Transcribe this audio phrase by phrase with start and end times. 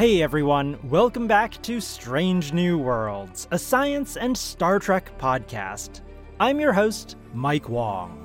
[0.00, 6.00] Hey everyone, welcome back to Strange New Worlds, a science and Star Trek podcast.
[6.40, 8.16] I'm your host, Mike Wong.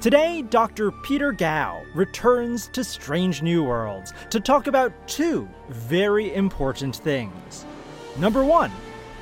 [0.00, 0.90] Today, Dr.
[0.90, 7.64] Peter Gao returns to Strange New Worlds to talk about two very important things.
[8.18, 8.72] Number one,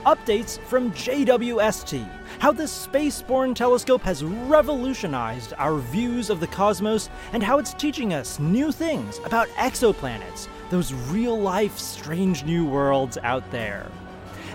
[0.06, 2.08] updates from JWST,
[2.38, 8.14] how the Spaceborne telescope has revolutionized our views of the cosmos and how it's teaching
[8.14, 13.90] us new things about exoplanets, those real life strange new worlds out there.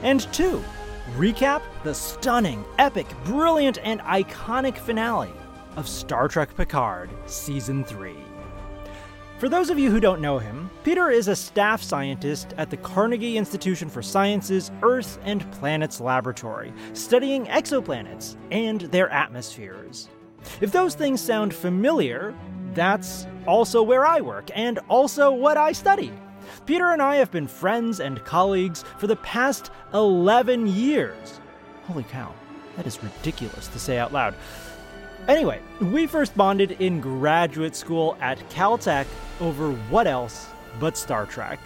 [0.02, 0.64] And two,
[1.16, 5.32] recap the stunning, epic, brilliant, and iconic finale
[5.76, 8.16] of Star Trek Picard Season 3.
[9.38, 12.78] For those of you who don't know him, Peter is a staff scientist at the
[12.78, 20.10] Carnegie Institution for Sciences Earth and Planets Laboratory, studying exoplanets and their atmospheres.
[20.62, 22.34] If those things sound familiar,
[22.78, 26.14] that's also where I work and also what I study.
[26.68, 31.42] Peter and I have been friends and colleagues for the past 11 years.
[31.88, 32.32] Holy cow,
[32.76, 34.36] that is ridiculous to say out loud.
[35.28, 39.08] Anyway, we first bonded in graduate school at Caltech
[39.42, 40.48] over what else
[40.80, 41.60] but Star Trek.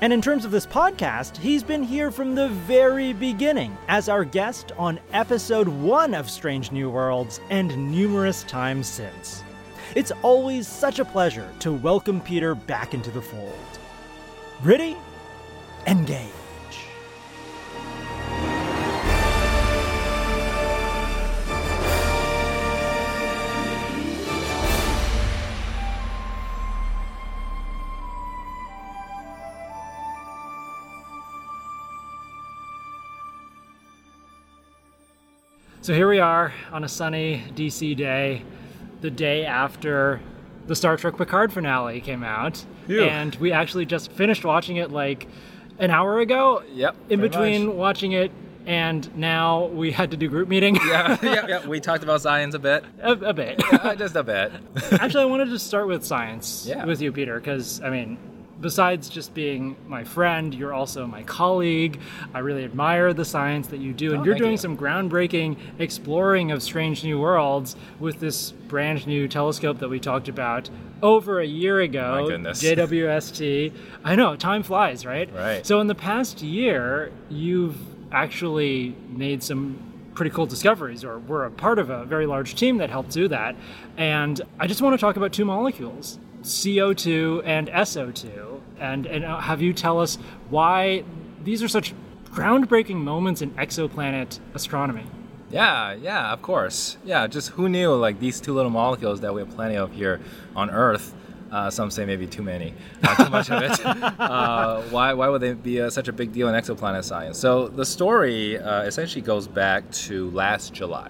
[0.00, 4.24] And in terms of this podcast, he's been here from the very beginning as our
[4.24, 9.44] guest on episode one of Strange New Worlds and numerous times since.
[9.94, 13.54] It's always such a pleasure to welcome Peter back into the fold.
[14.62, 14.96] Ready?
[15.86, 16.28] Engage.
[35.80, 38.42] So here we are on a sunny DC day,
[39.00, 40.20] the day after
[40.66, 42.64] the Star Trek Picard finale came out.
[42.86, 43.04] Phew.
[43.04, 45.26] And we actually just finished watching it like
[45.78, 46.62] an hour ago.
[46.72, 47.76] Yep, In between much.
[47.76, 48.30] watching it
[48.66, 50.76] and now we had to do group meeting.
[50.86, 51.66] yeah, yeah, yeah.
[51.66, 53.62] We talked about science a bit, a, a bit.
[53.72, 54.52] uh, just a bit.
[54.92, 56.84] Actually, I wanted to start with science Yeah.
[56.84, 58.18] with you, Peter, because, I mean,
[58.60, 62.00] besides just being my friend, you're also my colleague.
[62.34, 64.56] I really admire the science that you do, and Oh, you're doing you.
[64.56, 70.28] some groundbreaking exploring of strange new worlds with this brand new telescope that we talked
[70.28, 70.68] about
[71.02, 72.22] over a year ago.
[72.22, 72.62] My goodness.
[72.62, 73.72] JWST.
[74.04, 75.32] I know, time flies, right?
[75.32, 75.64] Right.
[75.64, 77.76] So, in the past year, you've
[78.12, 79.78] actually made some
[80.14, 83.28] pretty cool discoveries, or we're a part of a very large team that helped do
[83.28, 83.54] that.
[83.96, 86.18] And I just want to talk about two molecules
[86.48, 88.60] CO2 and SO2.
[88.80, 90.16] And, and uh, have you tell us
[90.50, 91.04] why
[91.44, 91.94] these are such
[92.26, 95.04] groundbreaking moments in exoplanet astronomy?
[95.50, 96.98] Yeah, yeah, of course.
[97.04, 100.20] Yeah, just who knew like these two little molecules that we have plenty of here
[100.54, 101.14] on Earth.
[101.50, 103.80] Uh, some say maybe too many, uh, too much of it.
[104.18, 107.38] Uh, why, why would they be uh, such a big deal in exoplanet science?
[107.38, 111.08] So the story uh, essentially goes back to last July,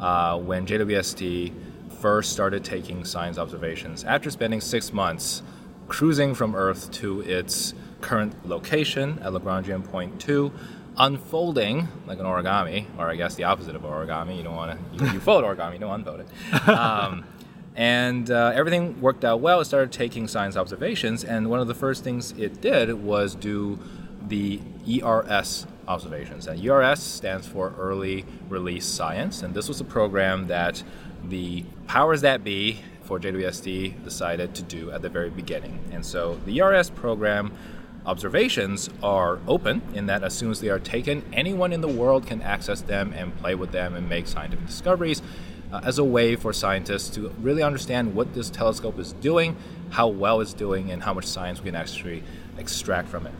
[0.00, 1.52] uh, when JWST
[2.00, 5.42] first started taking science observations after spending six months
[5.88, 10.52] cruising from Earth to its current location at Lagrangian point two,
[10.96, 14.36] unfolding like an origami, or I guess the opposite of origami.
[14.36, 16.68] You don't want to you, you fold origami, you don't unfold it.
[16.68, 17.24] Um,
[17.76, 19.60] and uh, everything worked out well.
[19.60, 23.78] It started taking science observations, and one of the first things it did was do
[24.26, 26.46] the ERS observations.
[26.46, 30.82] And ERS stands for Early Release Science, and this was a program that
[31.28, 35.78] the powers that be for JWST decided to do at the very beginning.
[35.92, 37.52] And so the ERS program
[38.04, 42.26] observations are open in that as soon as they are taken, anyone in the world
[42.26, 45.22] can access them and play with them and make scientific discoveries
[45.72, 49.56] uh, as a way for scientists to really understand what this telescope is doing,
[49.90, 52.22] how well it's doing, and how much science we can actually
[52.58, 53.34] extract from it.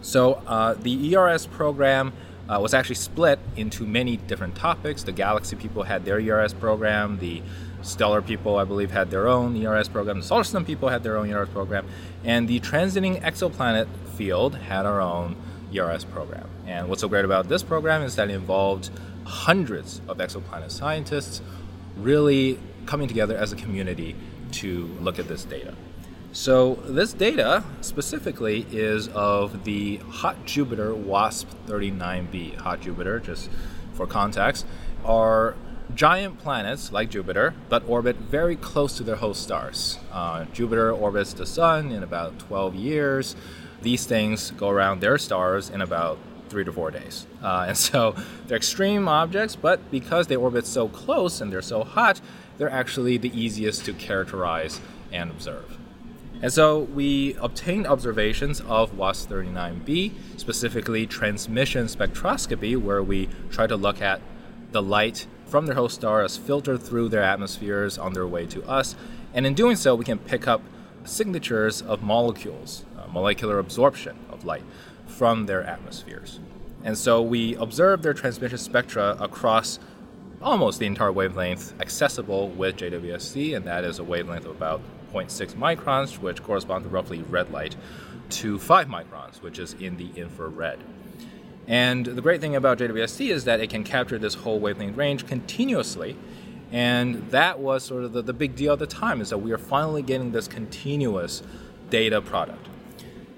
[0.00, 2.12] So uh, the ERS program
[2.48, 5.02] uh, was actually split into many different topics.
[5.02, 7.18] The Galaxy people had their ERS program.
[7.18, 7.42] The
[7.82, 10.20] Stellar people, I believe, had their own ERS program.
[10.20, 11.86] The Solar System people had their own ERS program.
[12.24, 13.86] And the Transiting Exoplanet
[14.16, 15.36] field had our own
[15.74, 16.48] ERS program.
[16.66, 18.90] And what's so great about this program is that it involved
[19.24, 21.40] hundreds of exoplanet scientists
[21.96, 24.14] really coming together as a community
[24.52, 25.74] to look at this data.
[26.34, 32.56] So this data specifically is of the hot Jupiter WASP 39b.
[32.56, 33.48] Hot Jupiter, just
[33.92, 34.66] for context,
[35.04, 35.54] are
[35.94, 40.00] giant planets like Jupiter, but orbit very close to their host stars.
[40.10, 43.36] Uh, Jupiter orbits the Sun in about 12 years.
[43.82, 47.28] These things go around their stars in about three to four days.
[47.44, 48.16] Uh, and so
[48.48, 52.20] they're extreme objects, but because they orbit so close and they're so hot,
[52.58, 54.80] they're actually the easiest to characterize
[55.12, 55.78] and observe.
[56.44, 63.76] And so we obtained observations of WASP 39b, specifically transmission spectroscopy, where we try to
[63.76, 64.20] look at
[64.70, 68.62] the light from their host star as filtered through their atmospheres on their way to
[68.68, 68.94] us.
[69.32, 70.60] And in doing so, we can pick up
[71.04, 74.64] signatures of molecules, uh, molecular absorption of light
[75.06, 76.40] from their atmospheres.
[76.82, 79.78] And so we observe their transmission spectra across
[80.42, 84.82] almost the entire wavelength accessible with JWST, and that is a wavelength of about
[85.14, 87.76] 0.6 microns, which correspond to roughly red light,
[88.30, 90.80] to 5 microns, which is in the infrared.
[91.66, 95.26] And the great thing about JWST is that it can capture this whole wavelength range
[95.26, 96.16] continuously.
[96.72, 99.52] And that was sort of the, the big deal at the time, is that we
[99.52, 101.42] are finally getting this continuous
[101.88, 102.66] data product.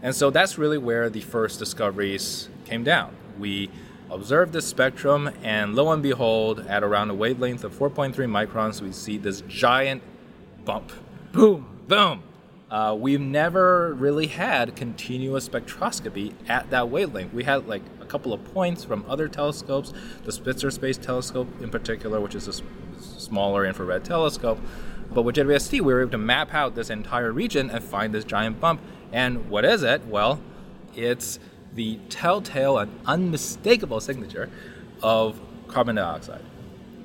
[0.02, 3.14] And so that's really where the first discoveries came down.
[3.38, 3.70] We
[4.10, 8.92] observed the spectrum, and lo and behold, at around a wavelength of 4.3 microns, we
[8.92, 10.02] see this giant
[10.64, 10.92] bump.
[11.36, 11.66] Boom!
[11.86, 12.22] Boom!
[12.70, 17.34] Uh, we've never really had continuous spectroscopy at that wavelength.
[17.34, 19.92] We had like a couple of points from other telescopes,
[20.24, 22.54] the Spitzer Space Telescope in particular, which is a
[22.98, 24.58] smaller infrared telescope.
[25.12, 28.24] But with JWST, we were able to map out this entire region and find this
[28.24, 28.80] giant bump.
[29.12, 30.06] And what is it?
[30.06, 30.40] Well,
[30.94, 31.38] it's
[31.74, 34.48] the telltale and unmistakable signature
[35.02, 35.38] of
[35.68, 36.42] carbon dioxide.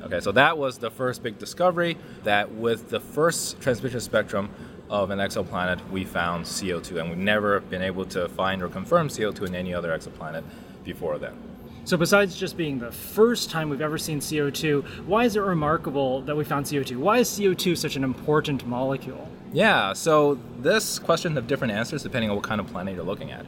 [0.04, 4.50] Okay, so that was the first big discovery that with the first transmission spectrum
[4.90, 9.08] of an exoplanet, we found CO2, and we've never been able to find or confirm
[9.08, 10.44] CO2 in any other exoplanet
[10.84, 11.34] before then.
[11.84, 16.22] So, besides just being the first time we've ever seen CO2, why is it remarkable
[16.22, 16.98] that we found CO2?
[16.98, 19.28] Why is CO2 such an important molecule?
[19.52, 23.32] Yeah, so this question have different answers depending on what kind of planet you're looking
[23.32, 23.46] at.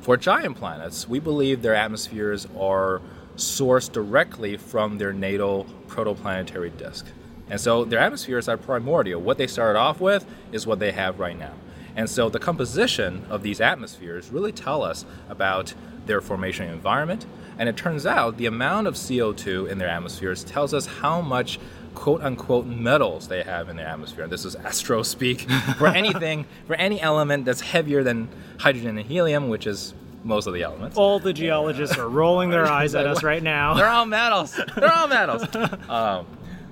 [0.00, 3.00] For giant planets, we believe their atmospheres are
[3.36, 7.06] sourced directly from their natal protoplanetary disk.
[7.48, 9.20] And so their atmospheres are primordial.
[9.20, 11.52] What they started off with is what they have right now.
[11.94, 15.74] And so the composition of these atmospheres really tell us about
[16.06, 17.26] their formation environment.
[17.58, 21.58] And it turns out the amount of CO2 in their atmospheres tells us how much
[21.94, 24.26] quote unquote metals they have in their atmosphere.
[24.26, 25.42] This is astro speak
[25.76, 29.92] for anything, for any element that's heavier than hydrogen and helium, which is
[30.24, 30.96] most of the elements.
[30.96, 33.74] All the geologists are rolling their eyes at us right now.
[33.74, 34.58] They're all metals.
[34.76, 35.44] They're all metals.
[35.88, 36.26] um,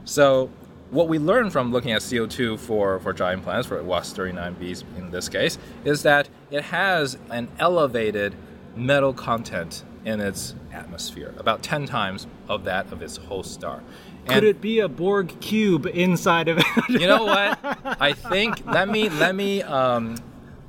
[0.04, 0.50] so,
[0.90, 5.10] what we learned from looking at CO2 for, for giant planets, for WASP 39b in
[5.10, 8.34] this case, is that it has an elevated
[8.74, 13.82] metal content in its atmosphere, about 10 times of that of its host star.
[14.26, 16.88] Could it be a Borg cube inside of it?
[16.88, 17.58] you know what?
[18.00, 20.16] I think let me let me um,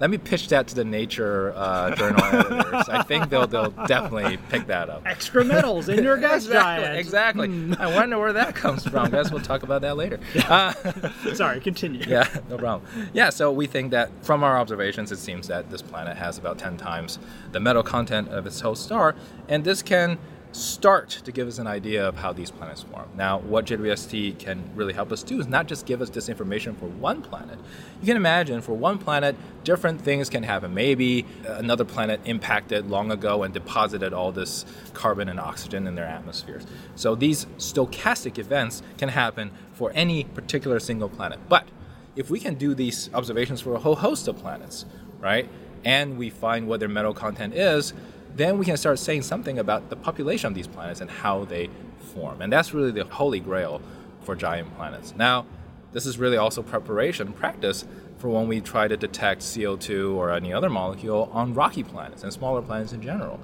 [0.02, 2.90] let me pitch that to the Nature uh, journal editors.
[2.90, 5.04] I think they'll they'll definitely pick that up.
[5.06, 7.00] Extra metals in your gas exactly, giant.
[7.00, 7.76] exactly.
[7.78, 9.12] I wonder where that comes from.
[9.12, 10.20] Guess we'll talk about that later.
[10.50, 10.74] Uh,
[11.36, 12.04] Sorry, continue.
[12.08, 12.90] yeah, no problem.
[13.14, 16.58] Yeah, so we think that from our observations, it seems that this planet has about
[16.58, 17.20] 10 times
[17.52, 19.16] the metal content of its host star,
[19.48, 20.18] and this can
[20.52, 23.10] start to give us an idea of how these planets form.
[23.16, 26.76] Now, what JWST can really help us do is not just give us this information
[26.76, 27.58] for one planet.
[28.02, 30.74] You can imagine for one planet, different things can happen.
[30.74, 35.96] Maybe uh, another planet impacted long ago and deposited all this carbon and oxygen in
[35.96, 36.66] their atmospheres.
[36.96, 41.40] So these stochastic events can happen for any particular single planet.
[41.48, 41.68] But
[42.16, 44.86] if we can do these observations for a whole host of planets,
[45.20, 45.48] right,
[45.86, 47.94] and we find what their metal content is,
[48.36, 51.70] then we can start saying something about the population of these planets and how they
[52.14, 52.42] form.
[52.42, 53.82] And that's really the holy grail
[54.22, 55.14] for giant planets.
[55.16, 55.46] Now,
[55.92, 57.86] this is really also preparation, practice
[58.18, 62.32] for when we try to detect CO2 or any other molecule on rocky planets and
[62.32, 63.40] smaller planets in general.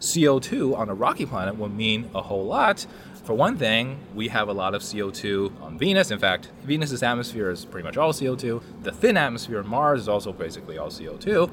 [0.00, 2.86] CO2 on a rocky planet will mean a whole lot.
[3.24, 6.10] For one thing, we have a lot of CO2 on Venus.
[6.10, 8.62] In fact, Venus's atmosphere is pretty much all CO2.
[8.82, 11.50] The thin atmosphere of Mars is also basically all CO2.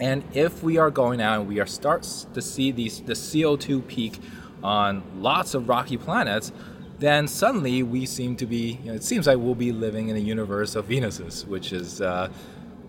[0.00, 3.86] And if we are going out and we are starts to see these the CO2
[3.86, 4.18] peak
[4.62, 6.52] on lots of rocky planets,
[6.98, 8.78] then suddenly we seem to be.
[8.82, 12.00] You know, it seems like we'll be living in a universe of Venuses, which is.
[12.00, 12.30] Uh,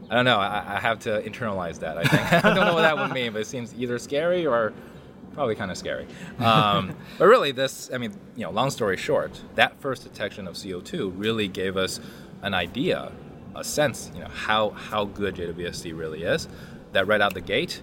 [0.10, 0.38] I don't know.
[0.38, 1.98] I, I have to internalize that.
[1.98, 4.74] I think I don't know what that would mean, but it seems either scary or
[5.34, 6.08] probably kind of scary.
[6.40, 7.90] Um, but really, this.
[7.94, 12.00] I mean, you know, long story short, that first detection of CO2 really gave us
[12.42, 13.12] an idea,
[13.56, 16.48] a sense, you know, how how good JWST really is
[16.98, 17.82] that right out the gate,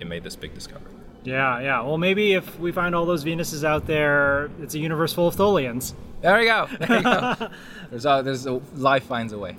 [0.00, 0.90] it made this big discovery.
[1.22, 1.82] Yeah, yeah.
[1.82, 5.36] Well, maybe if we find all those Venuses out there, it's a universe full of
[5.36, 5.94] Tholians.
[6.22, 6.66] There we go.
[6.78, 7.50] There you go.
[7.90, 9.56] there's, a, there's a, life finds a way.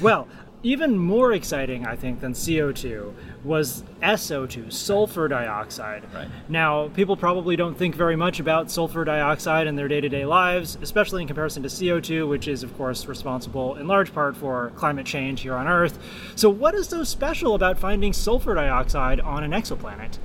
[0.00, 0.28] Well,
[0.64, 3.12] even more exciting, I think, than CO2
[3.44, 6.02] was SO2, sulfur dioxide.
[6.12, 6.26] Right.
[6.48, 10.24] Now, people probably don't think very much about sulfur dioxide in their day to day
[10.24, 14.72] lives, especially in comparison to CO2, which is, of course, responsible in large part for
[14.74, 15.98] climate change here on Earth.
[16.34, 20.18] So, what is so special about finding sulfur dioxide on an exoplanet?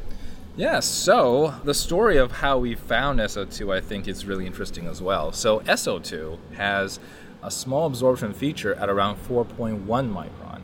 [0.56, 5.02] Yeah, so the story of how we found SO2, I think, is really interesting as
[5.02, 5.34] well.
[5.34, 7.00] So, SO2 has
[7.42, 10.62] a small absorption feature at around 4.1 micron.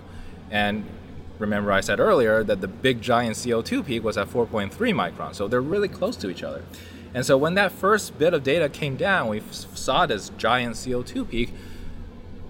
[0.52, 0.86] And
[1.40, 5.48] remember, I said earlier that the big giant CO2 peak was at 4.3 micron, so
[5.48, 6.64] they're really close to each other.
[7.14, 11.30] And so, when that first bit of data came down, we saw this giant CO2
[11.30, 11.54] peak.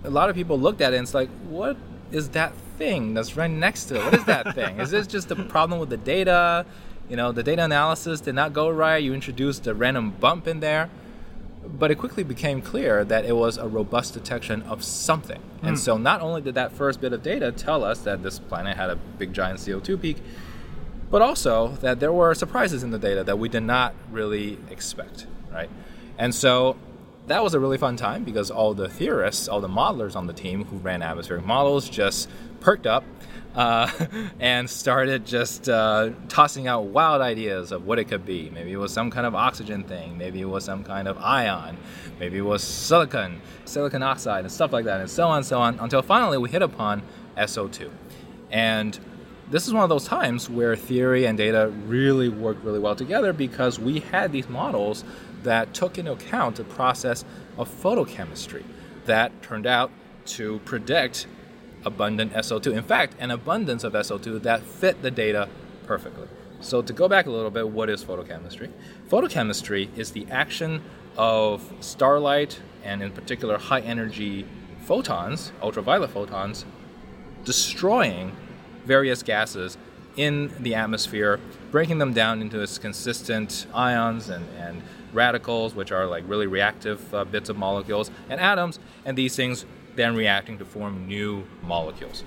[0.03, 1.77] A lot of people looked at it and it's like, what
[2.11, 4.05] is that thing that's right next to it?
[4.05, 4.79] What is that thing?
[4.79, 6.65] Is this just a problem with the data?
[7.09, 8.97] You know, the data analysis did not go right.
[8.97, 10.89] You introduced a random bump in there.
[11.67, 15.39] But it quickly became clear that it was a robust detection of something.
[15.39, 15.59] Mm.
[15.61, 15.75] And hmm.
[15.75, 18.89] so not only did that first bit of data tell us that this planet had
[18.89, 20.17] a big giant CO2 peak,
[21.09, 25.27] but also that there were surprises in the data that we did not really expect,
[25.51, 25.69] right?
[26.17, 26.77] And so
[27.27, 30.33] that was a really fun time because all the theorists, all the modelers on the
[30.33, 32.29] team who ran atmospheric models just
[32.59, 33.03] perked up
[33.55, 33.89] uh,
[34.39, 38.49] and started just uh, tossing out wild ideas of what it could be.
[38.49, 41.77] Maybe it was some kind of oxygen thing, maybe it was some kind of ion,
[42.19, 45.59] maybe it was silicon, silicon oxide, and stuff like that, and so on and so
[45.59, 47.01] on, until finally we hit upon
[47.37, 47.89] SO2.
[48.51, 48.99] And
[49.49, 53.31] this is one of those times where theory and data really worked really well together
[53.31, 55.03] because we had these models
[55.43, 57.23] that took into account the process
[57.57, 58.63] of photochemistry
[59.05, 59.91] that turned out
[60.25, 61.27] to predict
[61.85, 62.75] abundant SO2.
[62.75, 65.47] In fact, an abundance of SO2 that fit the data
[65.85, 66.27] perfectly.
[66.61, 68.71] So, to go back a little bit, what is photochemistry?
[69.09, 70.81] Photochemistry is the action
[71.17, 74.45] of starlight and, in particular, high energy
[74.83, 76.65] photons, ultraviolet photons,
[77.43, 78.35] destroying
[78.85, 79.77] various gases
[80.15, 81.39] in the atmosphere,
[81.71, 84.81] breaking them down into its consistent ions and, and
[85.13, 89.65] radicals, which are like really reactive uh, bits of molecules, and atoms, and these things
[89.95, 92.23] then reacting to form new molecules.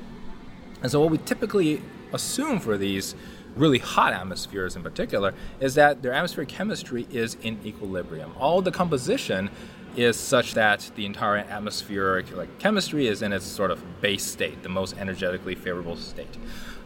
[0.82, 1.82] And so, what we typically
[2.12, 3.14] assume for these
[3.56, 8.32] really hot atmospheres in particular is that their atmospheric chemistry is in equilibrium.
[8.38, 9.50] All the composition
[9.96, 14.62] is such that the entire atmospheric like, chemistry is in its sort of base state,
[14.62, 16.38] the most energetically favorable state.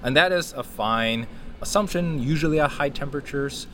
[0.02, 1.26] And that is a fine
[1.60, 3.66] assumption, usually at high temperatures.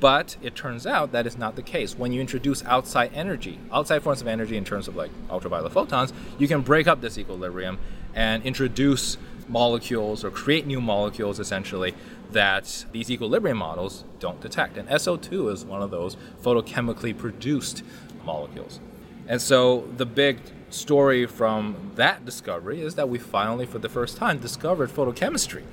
[0.00, 1.96] But it turns out that is not the case.
[1.96, 6.12] When you introduce outside energy, outside forms of energy in terms of like ultraviolet photons,
[6.38, 7.78] you can break up this equilibrium
[8.14, 11.94] and introduce molecules or create new molecules essentially
[12.32, 14.76] that these equilibrium models don't detect.
[14.76, 17.82] And SO2 is one of those photochemically produced
[18.24, 18.80] molecules.
[19.26, 20.38] And so the big
[20.70, 25.64] story from that discovery is that we finally, for the first time, discovered photochemistry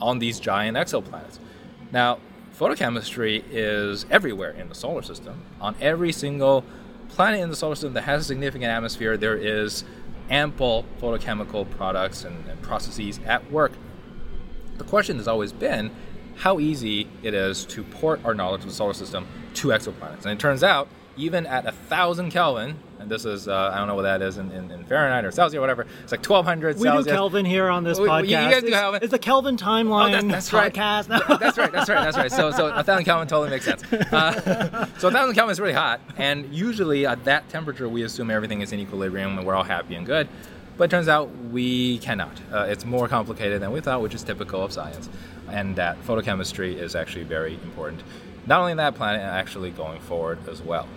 [0.00, 1.38] on these giant exoplanets.
[1.92, 2.18] Now,
[2.58, 5.42] photochemistry is everywhere in the solar system.
[5.60, 6.64] On every single
[7.08, 9.84] planet in the solar system that has a significant atmosphere, there is
[10.30, 13.72] ample photochemical products and, and processes at work.
[14.78, 15.90] The question has always been
[16.36, 20.22] how easy it is to port our knowledge of the solar system to exoplanets.
[20.22, 23.88] And it turns out even at a thousand Kelvin, and this is uh, I don't
[23.88, 25.86] know what that is in, in, in, Fahrenheit or Celsius or whatever.
[26.02, 26.76] It's like twelve hundred.
[26.76, 27.06] We Celsius.
[27.06, 28.26] do Kelvin here on this we, podcast.
[28.26, 29.02] You guys do Kelvin.
[29.02, 31.08] It's the Kelvin timeline oh, that's, that's podcast.
[31.08, 31.40] Right.
[31.40, 31.72] that's right.
[31.72, 32.04] That's right.
[32.04, 32.32] That's right.
[32.32, 33.82] So so a thousand Kelvin totally makes sense.
[33.92, 38.30] Uh, so a thousand Kelvin is really hot, and usually at that temperature we assume
[38.30, 40.28] everything is in equilibrium and we're all happy and good.
[40.78, 42.40] But it turns out we cannot.
[42.50, 45.08] Uh, it's more complicated than we thought, which is typical of science,
[45.48, 48.02] and that photochemistry is actually very important.
[48.46, 50.88] Not only in that planet, actually going forward as well.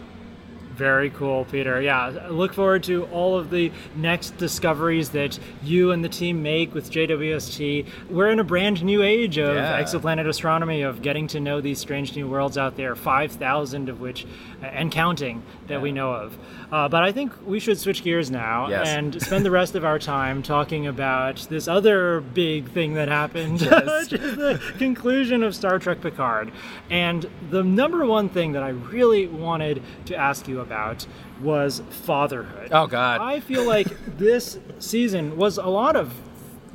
[0.75, 1.81] Very cool, Peter.
[1.81, 6.73] Yeah, look forward to all of the next discoveries that you and the team make
[6.73, 7.87] with JWST.
[8.09, 9.81] We're in a brand new age of yeah.
[9.81, 14.27] exoplanet astronomy, of getting to know these strange new worlds out there, 5,000 of which,
[14.61, 15.79] and counting, that yeah.
[15.79, 16.37] we know of.
[16.71, 18.87] Uh, but I think we should switch gears now yes.
[18.87, 23.61] and spend the rest of our time talking about this other big thing that happened,
[23.61, 24.11] yes.
[24.11, 26.51] which is the conclusion of Star Trek Picard.
[26.89, 31.05] And the number one thing that I really wanted to ask you about
[31.41, 32.69] was fatherhood.
[32.71, 33.21] Oh, God.
[33.21, 36.13] I feel like this season was a lot of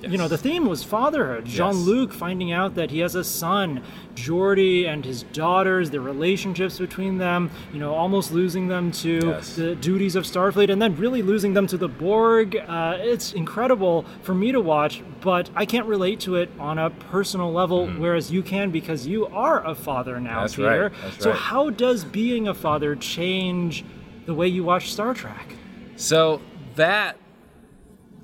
[0.02, 0.12] Yes.
[0.12, 1.44] You know, the theme was fatherhood.
[1.44, 3.82] Jean Luc finding out that he has a son,
[4.14, 9.56] Geordi and his daughters, the relationships between them, you know, almost losing them to yes.
[9.56, 12.56] the duties of Starfleet and then really losing them to the Borg.
[12.56, 16.90] Uh, it's incredible for me to watch, but I can't relate to it on a
[16.90, 18.00] personal level, mm-hmm.
[18.00, 20.82] whereas you can because you are a father now, That's Peter.
[20.82, 20.92] Right.
[21.02, 21.38] That's so, right.
[21.38, 23.84] how does being a father change
[24.26, 25.54] the way you watch Star Trek?
[25.96, 26.40] So,
[26.76, 27.16] that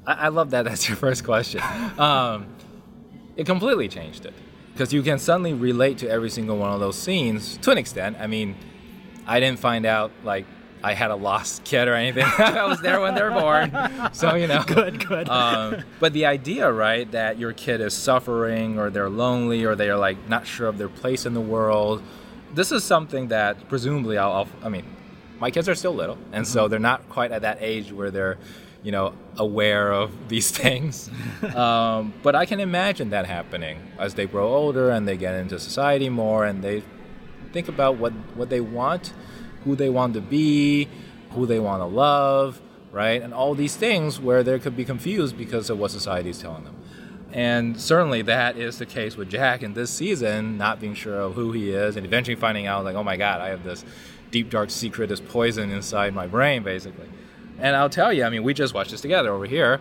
[0.07, 0.65] I, I love that.
[0.67, 1.61] That's your first question.
[1.99, 2.47] Um,
[3.37, 4.35] it completely changed it
[4.73, 8.17] because you can suddenly relate to every single one of those scenes to an extent.
[8.21, 8.57] I mean,
[9.27, 10.47] I didn't find out like
[10.83, 12.25] I had a lost kid or anything.
[12.39, 13.73] I was there when they were born,
[14.13, 14.63] so you know.
[14.67, 15.29] Good, good.
[15.29, 19.97] Um, but the idea, right, that your kid is suffering or they're lonely or they're
[19.97, 22.03] like not sure of their place in the world,
[22.55, 24.85] this is something that presumably I'll, I'll I mean,
[25.41, 28.39] my kids are still little, and so they're not quite at that age where they're,
[28.87, 31.11] you know, aware of these things.
[31.57, 35.59] um, but I can imagine that happening as they grow older and they get into
[35.59, 36.85] society more and they
[37.52, 39.12] think about what what they want,
[39.64, 40.88] who they want to be,
[41.33, 42.62] who they want to love,
[42.93, 46.38] right, and all these things where they could be confused because of what society is
[46.38, 46.76] telling them.
[47.33, 51.35] And certainly that is the case with Jack in this season, not being sure of
[51.35, 53.85] who he is, and eventually finding out, like, oh my God, I have this
[54.31, 57.09] deep dark secret, this poison inside my brain, basically.
[57.59, 59.81] And I'll tell you, I mean, we just watched this together over here.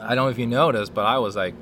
[0.00, 1.54] I don't know if you noticed, but I was like,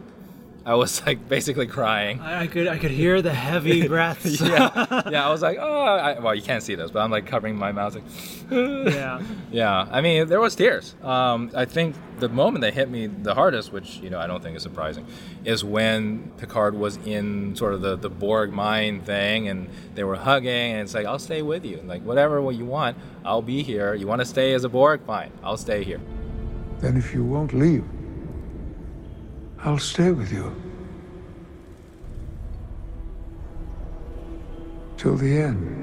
[0.68, 2.20] I was like basically crying.
[2.20, 4.38] I, I could I could hear the heavy breaths.
[4.38, 5.26] yeah, yeah.
[5.26, 7.72] I was like, oh, I, well, you can't see this, but I'm like covering my
[7.72, 8.04] mouth, like,
[8.50, 9.22] yeah.
[9.50, 9.88] yeah.
[9.90, 10.94] I mean, there was tears.
[11.02, 14.42] Um, I think the moment that hit me the hardest, which you know I don't
[14.42, 15.06] think is surprising,
[15.46, 20.16] is when Picard was in sort of the the Borg mind thing, and they were
[20.16, 23.62] hugging, and it's like, I'll stay with you, like whatever what you want, I'll be
[23.62, 23.94] here.
[23.94, 26.00] You want to stay as a Borg, fine, I'll stay here.
[26.80, 27.84] Then if you won't leave,
[29.64, 30.54] I'll stay with you.
[34.96, 35.78] Till the end.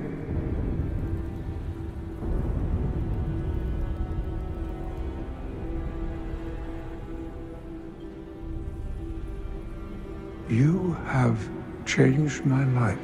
[10.49, 11.37] You have
[11.85, 12.99] changed my life.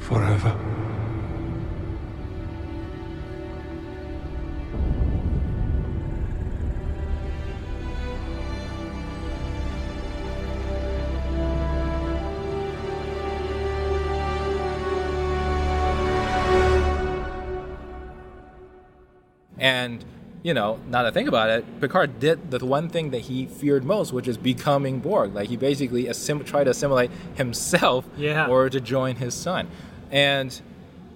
[0.00, 0.56] Forever.
[19.68, 20.04] And
[20.44, 23.46] you know, now that I think about it, Picard did the one thing that he
[23.46, 25.34] feared most, which is becoming Borg.
[25.34, 28.46] Like he basically assim- tried to assimilate himself Yeah.
[28.46, 29.66] order to join his son.
[30.10, 30.48] And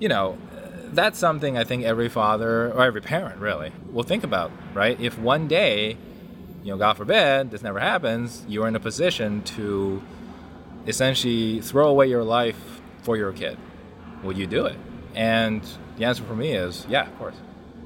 [0.03, 0.37] you know,
[0.99, 4.97] that's something I think every father or every parent really will think about, right?
[5.01, 5.97] If one day,
[6.65, 10.03] you know, God forbid, this never happens, you're in a position to
[10.87, 13.57] essentially throw away your life for your kid.
[14.25, 14.77] Would you do it?
[15.15, 15.63] And
[15.97, 17.37] the answer for me is yeah, of course.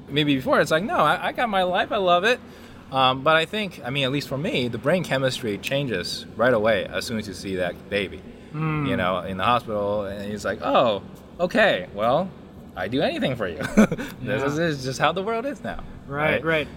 [0.09, 2.41] Maybe before it's like, no, I, I got my life, I love it.
[2.93, 6.55] Um, but I think, I mean, at least for me, the brain chemistry changes right
[6.55, 8.23] away as soon as you see that baby,
[8.55, 10.05] you know, in the hospital.
[10.05, 11.03] And he's like, oh,
[11.41, 12.31] okay, well,
[12.77, 13.57] I do anything for you.
[13.77, 14.45] this, Yeah.
[14.47, 15.83] is, this is just how the world is now.
[16.07, 16.69] Right, right.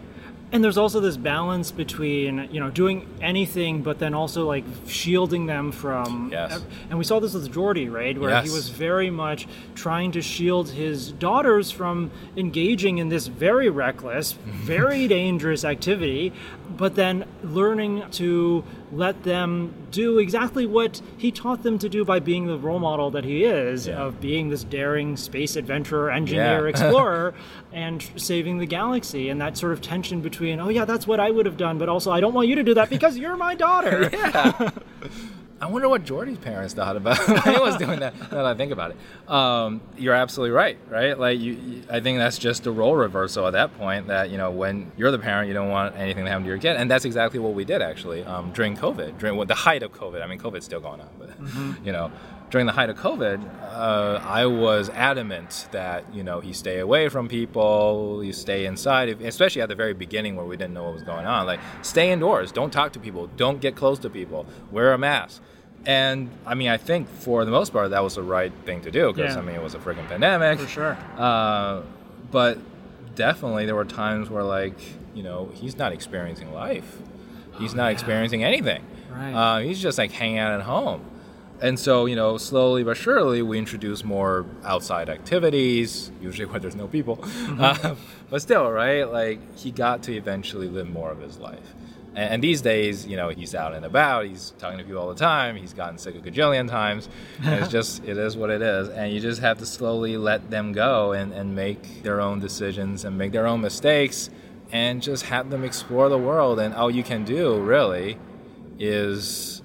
[0.52, 5.46] And there's also this balance between, you know, doing anything, but then also like shielding
[5.46, 6.30] them from.
[6.32, 6.60] Yes.
[6.90, 10.70] And we saw this with Geordi, right, where he was very much trying to shield
[10.70, 14.52] his daughters from engaging in this very reckless, mm-hmm.
[14.52, 16.34] very dangerous activity,
[16.78, 22.20] but then learning to let them do exactly what he taught them to do by
[22.20, 23.98] being the role model that he is Yeah.
[24.04, 26.70] of being this daring space adventurer, engineer, Yeah.
[26.70, 27.34] explorer,
[27.74, 29.30] and saving the galaxy.
[29.30, 31.90] And that sort of tension between, oh yeah, that's what I would have done, but
[31.90, 34.10] also I don't want you to do that because you're my daughter.
[35.62, 38.18] I wonder what Geordi's parents thought about when he was doing that.
[38.20, 40.78] Now that I think about it, um, you're absolutely right.
[40.90, 41.20] Right?
[41.20, 44.08] Like you, you- I think that's just a role reversal at that point.
[44.08, 46.60] That you know, when you're the parent, you don't want anything to happen to your
[46.60, 49.84] kid, and that's exactly what we did actually um, during COVID, during well, the height
[49.84, 50.22] of COVID.
[50.22, 51.30] I mean, COVID's still going on, but
[51.86, 52.12] you know,
[52.50, 57.08] during the height of COVID, uh, I was adamant that you know he stay away
[57.10, 60.94] from people, you stay inside, especially at the very beginning where we didn't know what
[60.94, 61.46] was going on.
[61.46, 65.42] Like, stay indoors, don't talk to people, don't get close to people, wear a mask.
[65.86, 68.92] And I mean, I think for the most part that was the right thing to
[68.92, 69.42] do because Yeah.
[69.42, 70.60] I mean it was a freaking pandemic.
[70.60, 70.98] For sure.
[71.18, 71.82] Uh,
[72.32, 72.58] but
[73.16, 74.78] definitely there were times where like
[75.16, 76.98] you know he's not experiencing life.
[77.58, 78.84] He's not experiencing anything.
[79.12, 79.34] Right.
[79.34, 81.02] Uh, he's just like hanging out at home.
[81.62, 86.76] And so, you know, slowly but surely, we introduce more outside activities, usually where there's
[86.76, 87.20] no people.
[87.60, 87.96] Uh,
[88.30, 89.04] but still, right?
[89.04, 91.74] Like, he got to eventually live more of his life.
[92.16, 95.10] And, and these days, you know, he's out and about, he's talking to people all
[95.10, 97.10] the time, he's gotten sick a gajillion times.
[97.44, 98.88] And it's just, it is what it is.
[98.90, 103.04] And you just have to slowly let them go and, and make their own decisions
[103.04, 104.30] and make their own mistakes
[104.72, 106.60] and just have them explore the world.
[106.60, 108.18] And all you can do, really,
[108.78, 109.62] is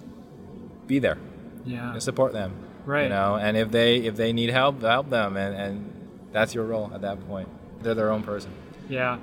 [0.89, 1.19] be there
[1.65, 1.93] Yeah.
[1.93, 2.55] and support them.
[2.85, 3.05] Right.
[3.05, 5.93] You know, and if they if they need help, help them, and, and
[6.33, 7.49] that's your role at that point.
[7.83, 8.51] They're their own person.
[8.89, 9.19] Yeah.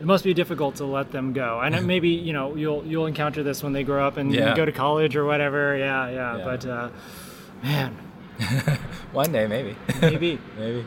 [0.00, 1.60] it must be difficult to let them go.
[1.60, 4.56] And maybe you know you'll you'll encounter this when they grow up and Yeah.
[4.56, 5.76] go to college or whatever.
[5.76, 6.36] Yeah, yeah.
[6.38, 6.44] Yeah.
[6.44, 6.88] But uh,
[7.62, 7.96] man,
[9.12, 9.76] One day, maybe.
[10.00, 10.84] maybe maybe.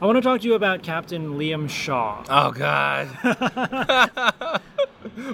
[0.00, 2.24] I want to talk to you about Captain Liam Shaw.
[2.28, 3.08] Oh God.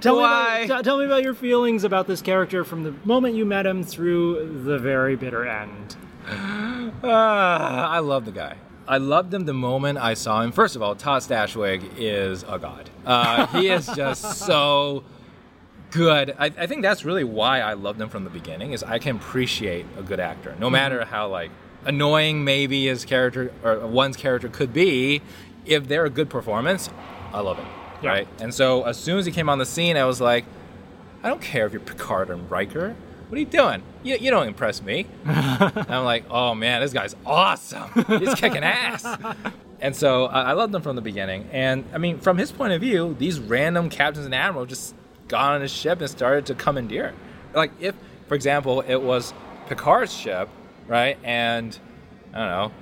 [0.01, 0.61] Tell Why?
[0.61, 3.45] Me about, t- tell me about your feelings about this character from the moment you
[3.45, 5.97] met him through the very bitter end.
[7.01, 8.57] Ah, I love the guy.
[8.89, 10.51] I loved him the moment I saw him.
[10.51, 12.89] First of all, Todd Stashwick is a god.
[13.05, 15.05] Uh, he is just so
[15.91, 16.35] good.
[16.39, 18.73] I, I think that's really why I loved him from the beginning.
[18.73, 21.51] Is I can appreciate a good actor, no matter how like
[21.85, 25.23] annoying maybe his character or one's character could be.
[25.67, 26.89] If they're a good performance,
[27.33, 27.67] I love it.
[28.03, 28.11] Yeah.
[28.11, 28.29] Right.
[28.41, 30.45] And so as soon as he came on the scene, I was like,
[31.23, 32.95] I don't care if you're Picard and Riker.
[33.29, 33.83] What are you doing?
[34.03, 35.07] You, you don't impress me.
[35.25, 37.91] And I'm like, oh man, this guy's awesome.
[38.19, 39.05] He's kicking ass.
[39.81, 41.49] And so I I loved him from the beginning.
[41.53, 44.95] And I mean, from his point of view, these random captains and admirals just
[45.29, 47.15] got on his ship and started to commandeer.
[47.55, 47.95] Like, if,
[48.27, 49.33] for example, it was
[49.69, 50.49] Picard's ship,
[50.89, 51.17] right?
[51.23, 51.79] And
[52.33, 52.73] I don't know,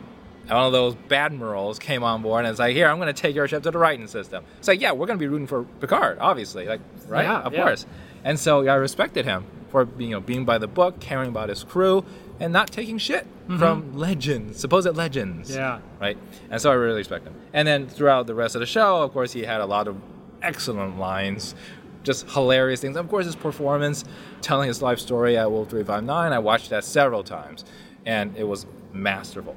[0.49, 3.35] one of those Badmirals came on board and it's like, here, I'm going to take
[3.35, 4.45] your ship to the Righton system.
[4.59, 6.67] It's like, yeah, we're going to be rooting for Picard, obviously.
[6.67, 7.25] Like, right?
[7.25, 7.63] Yeah, of yeah.
[7.63, 7.87] course.
[8.25, 11.65] And so I respected him for you know being by the book, caring about his
[11.65, 12.05] crew,
[12.41, 13.59] and not taking shit mm-hmm.
[13.59, 15.55] from legends, supposed legends.
[15.55, 15.81] Yeah.
[16.01, 16.19] Right.
[16.51, 17.35] And so I really respect him.
[17.53, 19.97] And then throughout the rest of the show, of course, he had a lot of
[20.43, 21.55] excellent lines,
[22.03, 22.97] just hilarious things.
[22.97, 24.05] Of course, his performance,
[24.41, 27.65] telling his life story at Wolf 359, I watched that several times,
[28.05, 29.57] and it was masterful.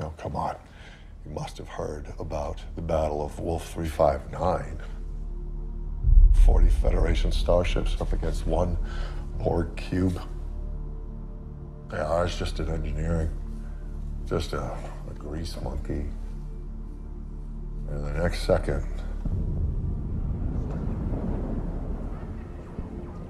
[0.00, 0.56] Now, come on.
[1.24, 4.80] You must have heard about the Battle of Wolf 359.
[6.44, 8.78] 40 Federation starships up against one
[9.38, 10.20] Borg cube.
[11.92, 13.30] Yeah, I was just an engineering,
[14.26, 16.06] just a, a grease monkey.
[17.88, 18.86] And the next second,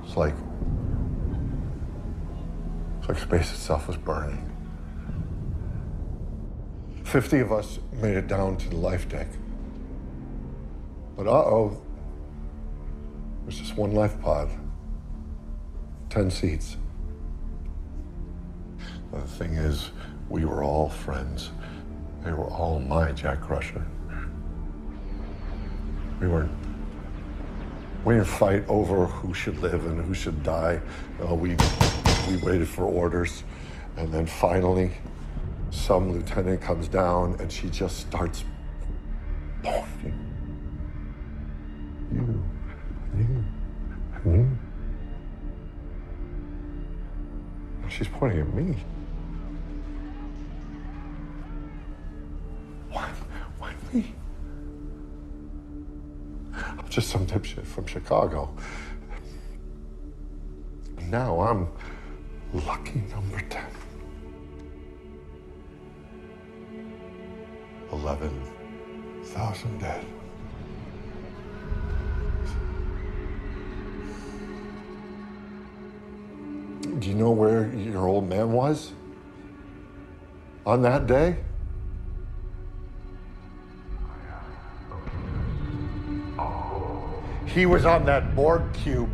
[0.04, 0.34] it's like,
[2.98, 4.47] it's like space itself was burning.
[7.08, 9.28] 50 of us made it down to the life deck.
[11.16, 11.80] But uh oh,
[13.42, 14.50] there's just one life pod,
[16.10, 16.76] 10 seats.
[19.12, 19.90] The thing is,
[20.28, 21.50] we were all friends.
[22.24, 23.86] They were all my Jack Crusher.
[26.20, 26.52] We weren't.
[28.04, 30.80] We didn't fight over who should live and who should die.
[31.20, 31.56] No, we
[32.28, 33.44] we waited for orders,
[33.96, 34.92] and then finally,
[35.70, 38.44] some lieutenant comes down and she just starts
[39.62, 40.14] pointing.
[42.12, 42.42] You,
[43.16, 43.44] you,
[44.24, 44.58] and you.
[47.88, 48.76] She's pointing at me.
[52.90, 53.08] Why,
[53.58, 54.14] why me?
[56.54, 58.54] I'm just some dipshit from Chicago.
[61.08, 61.68] Now I'm
[62.52, 63.64] lucky number 10.
[68.00, 70.04] 11,000 dead.
[77.00, 78.92] Do you know where your old man was?
[80.64, 81.36] On that day?
[87.46, 89.10] He was on that Borg cube,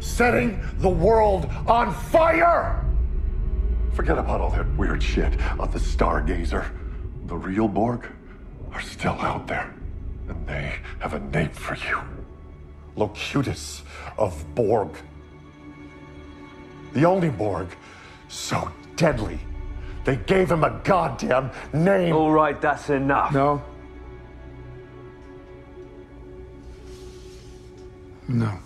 [0.00, 2.84] setting the world on fire!
[3.92, 6.68] Forget about all that weird shit on the Stargazer.
[7.26, 8.08] The real Borg
[8.96, 9.74] still out there,
[10.28, 12.00] and they have a name for you
[12.96, 13.82] Locutus
[14.16, 14.88] of Borg.
[16.94, 17.68] The only Borg
[18.28, 19.38] so deadly,
[20.04, 22.14] they gave him a goddamn name.
[22.14, 23.32] All right, that's enough.
[23.32, 23.62] No.
[28.28, 28.58] No.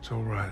[0.00, 0.50] It's all right.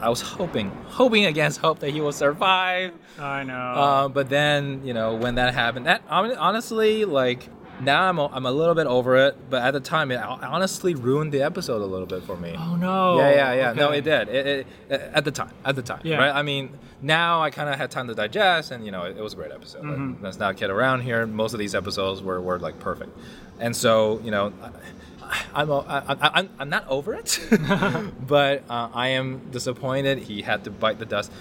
[0.00, 2.92] I was hoping, hoping against hope that he will survive.
[3.18, 3.54] I know.
[3.54, 7.48] Uh, but then, you know, when that happened, that honestly, like,
[7.80, 9.36] now I'm a, I'm a little bit over it.
[9.50, 12.54] But at the time, it honestly ruined the episode a little bit for me.
[12.58, 13.18] oh no.
[13.18, 13.72] Yeah, yeah, yeah.
[13.72, 14.28] No, it did.
[14.28, 16.16] It, it, at the time, at the time, Yeah.
[16.18, 16.34] right?
[16.34, 19.22] I mean, now I kind of had time to digest, and you know, it, it
[19.22, 19.82] was a great episode.
[19.84, 20.22] Mm-hmm.
[20.24, 21.26] let's not kid around here.
[21.26, 23.16] Most of these episodes were, were like perfect,
[23.58, 24.70] and so you know, I,
[25.54, 27.38] I'm, I, I'm I'm not over it,
[28.26, 30.18] but uh, I am disappointed.
[30.18, 31.32] He had to bite the dust.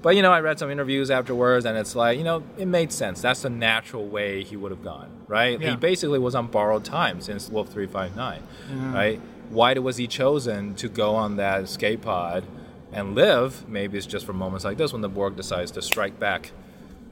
[0.00, 2.92] But you know, I read some interviews afterwards, and it's like you know, it made
[2.92, 3.20] sense.
[3.20, 5.60] That's the natural way he would have gone, right?
[5.60, 5.70] Yeah.
[5.70, 9.20] He basically was on borrowed time since Wolf Three Five Nine, right?
[9.50, 12.44] Why was he chosen to go on that escape pod
[12.92, 13.68] and live?
[13.68, 16.52] Maybe it's just for moments like this when the Borg decides to strike back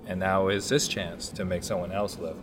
[0.06, 2.36] and now is his chance to make someone else live.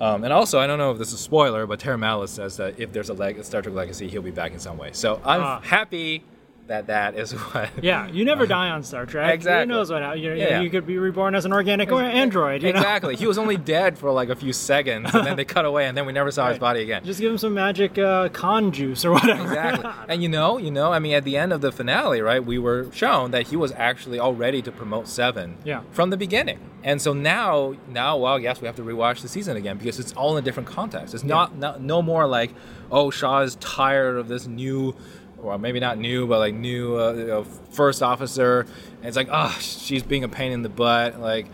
[0.00, 2.56] Um, and also, I don't know if this is a spoiler, but Terry Matalas says
[2.58, 4.90] that if there's a, leg- Star Trek Legacy, he'll be back in some way.
[4.92, 5.60] So I'm Ah.
[5.60, 6.22] happy
[6.68, 7.70] that that is what.
[7.82, 9.34] Yeah, you never die on Star Trek.
[9.34, 9.72] Exactly.
[9.72, 10.60] Who knows what hap- you, Yeah.
[10.60, 12.62] you could be reborn as an organic or android.
[12.62, 12.78] You know?
[12.78, 13.16] exactly.
[13.16, 15.96] He was only dead for like a few seconds, and then they cut away, and
[15.96, 17.04] then we never saw his body again.
[17.04, 19.42] Just give him some magic uh, con juice or whatever.
[19.42, 19.90] Exactly.
[20.08, 22.58] And you know, you know, I mean, at the end of the finale, right, we
[22.58, 25.82] were shown that he was actually all ready to promote Seven Yeah.
[25.92, 26.58] from the beginning.
[26.82, 30.12] And so now, now, well, yes, we have to rewatch the season again because it's
[30.12, 31.14] all in a different context.
[31.14, 32.52] It's not, not no more like,
[32.92, 34.94] oh, Shaw is tired of this new,
[35.42, 38.60] or maybe not new, but like new uh, you know, first officer.
[38.98, 41.46] And it's like, oh, she's being a pain in the butt, like,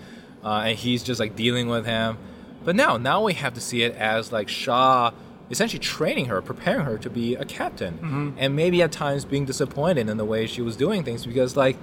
[0.45, 2.19] uh, and he's just like dealing with him.
[2.65, 5.13] But now, now we have to see it as like Shaw
[5.51, 10.09] essentially training her, preparing her to be a captain, and maybe at times being disappointed
[10.09, 11.77] in the way she was doing things because like,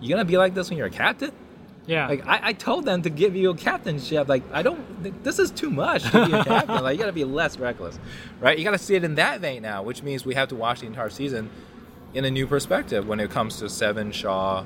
[0.00, 1.32] you're gonna be like this when you're a captain?
[1.88, 2.06] Yeah.
[2.06, 4.28] Like I, I told them to give you a captainship.
[4.28, 5.24] Like I don't.
[5.24, 6.82] This is too much to be a captain.
[6.82, 7.98] like you gotta be less reckless,
[8.40, 8.56] right?
[8.58, 10.86] You gotta see it in that vein now, which means we have to watch the
[10.86, 11.50] entire season
[12.12, 14.64] in a new perspective when it comes to Seven Shaw.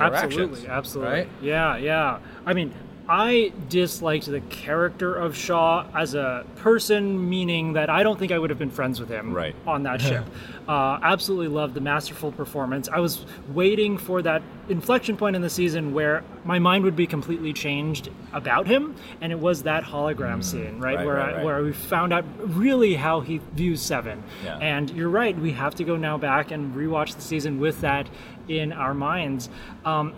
[0.00, 1.12] Absolutely, absolutely.
[1.12, 1.28] Right?
[1.40, 2.18] Yeah, yeah.
[2.44, 2.74] I mean,
[3.10, 8.38] I disliked the character of Shaw as a person, meaning that I don't think I
[8.38, 9.54] would have been friends with him Right.
[9.66, 10.24] on that ship.
[10.68, 12.90] Uh, absolutely loved the masterful performance.
[12.90, 17.06] I was waiting for that inflection point in the season where my mind would be
[17.06, 20.98] completely changed about him, and it was that hologram scene, right, Mm.
[20.98, 24.22] right, where right, I, where we found out really how he views Seven.
[24.44, 24.58] Yeah.
[24.58, 28.06] And you're right, we have to go now back and rewatch the season with that
[28.46, 29.48] in our minds.
[29.86, 30.12] Um,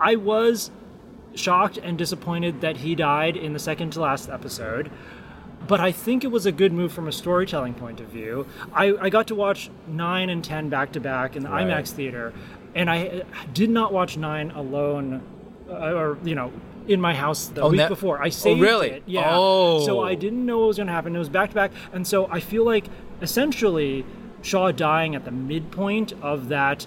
[0.00, 0.70] I was
[1.34, 4.90] shocked and disappointed that he died in the second to last episode.
[5.68, 8.46] But I think it was a good move from a storytelling point of view.
[8.72, 11.66] I, I got to watch 9 and 10 back to back in the Right.
[11.66, 12.32] IMAX theater,
[12.74, 15.22] and I did not watch 9 alone,
[15.70, 16.50] uh, or, you know,
[16.88, 18.20] in my house the Oh, week ne- before.
[18.20, 18.88] I Oh, saved really?
[18.90, 19.02] it.
[19.06, 19.28] Yeah.
[19.30, 19.84] Oh.
[19.86, 21.14] So I didn't know what was going to happen.
[21.14, 21.70] It was back to back.
[21.92, 22.86] And so I feel like
[23.22, 24.04] essentially
[24.42, 26.86] Shaw dying at the midpoint of that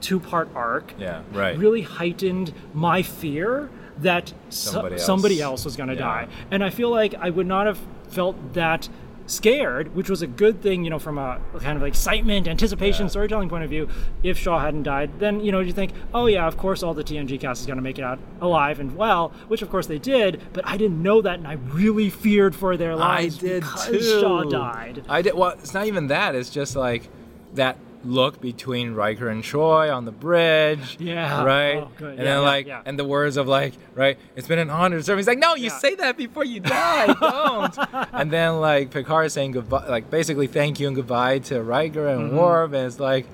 [0.00, 1.22] two part arc Yeah.
[1.32, 1.56] Right.
[1.56, 3.70] really heightened my fear
[4.02, 5.60] that so- Somebody somebody, else.
[5.60, 5.64] else.
[5.66, 6.00] was going to Yeah.
[6.00, 6.26] die.
[6.50, 8.88] And I feel like I would not have felt that
[9.26, 13.10] scared, which was a good thing, you know, from a kind of excitement, anticipation, Yeah.
[13.10, 13.86] storytelling point of view.
[14.22, 17.04] If Shaw hadn't died, then, you know, you think, oh yeah, of course all the
[17.04, 19.98] TNG cast is going to make it out alive and well, which of course they
[19.98, 23.60] did, but I didn't know that and I really feared for their lives I did
[23.64, 24.20] because too.
[24.20, 25.02] Shaw died.
[25.10, 25.34] I did.
[25.34, 26.34] Well, it's not even that.
[26.34, 27.10] It's just like
[27.54, 30.96] that look between Riker and Troi on the bridge.
[31.00, 31.42] Yeah.
[31.44, 31.76] Right.
[31.78, 31.90] Oh.
[32.04, 32.82] And Yeah, then like, yeah.
[32.86, 35.18] and the words of like, right, it's been an honor to serve.
[35.18, 37.06] He's like, no, you say that before you die.
[37.20, 37.76] Don't.
[38.12, 42.06] and then like Picard is saying goodbye, like basically thank you and goodbye to Riker
[42.08, 43.26] and Worf, and it's like,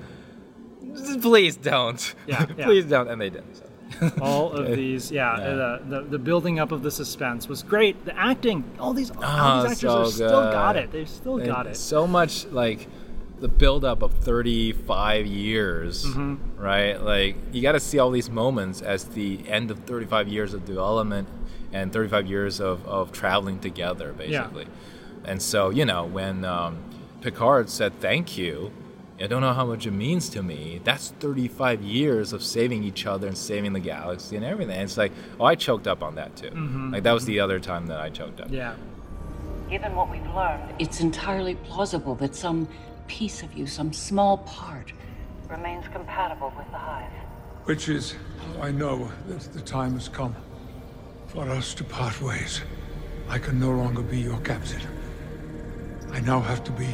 [1.21, 1.97] please don't.
[1.97, 2.21] Mm-hmm.
[2.59, 3.07] Yeah, please don't.
[3.09, 3.43] And they did.
[3.55, 4.11] So.
[4.21, 5.45] all of these yeah, Yeah.
[5.55, 9.17] The, the the building up of the suspense was great the acting all these all
[9.23, 12.87] Oh, these actors so are still got it they've still got it So much like
[13.39, 16.61] the buildup of 35 years, Mm-hmm.
[16.61, 17.01] right?
[17.01, 20.65] Like you got to see all these moments as the end of 35 years of
[20.65, 21.27] development
[21.73, 24.67] and 35 years of, of traveling together, basically.
[25.25, 26.77] And so, you know, when um,
[27.21, 28.71] Picard said thank you,
[29.19, 30.79] I don't know how much it means to me.
[30.83, 34.79] That's 35 years of saving each other and saving the galaxy and everything.
[34.79, 36.51] It's like, oh, I choked up on that too.
[36.91, 38.47] Like that was the other time that I choked up.
[38.47, 38.55] Mm-hmm.
[38.55, 38.75] yeah
[39.69, 42.67] Given what we've learned, It's entirely plausible that some
[43.07, 44.91] piece of you, some small part,
[45.49, 47.11] remains compatible with the Hive.
[47.65, 50.35] Which is how I know that the time has come
[51.27, 52.61] for us to part ways.
[53.27, 54.81] I can no longer be your captain.
[56.11, 56.87] I now have to be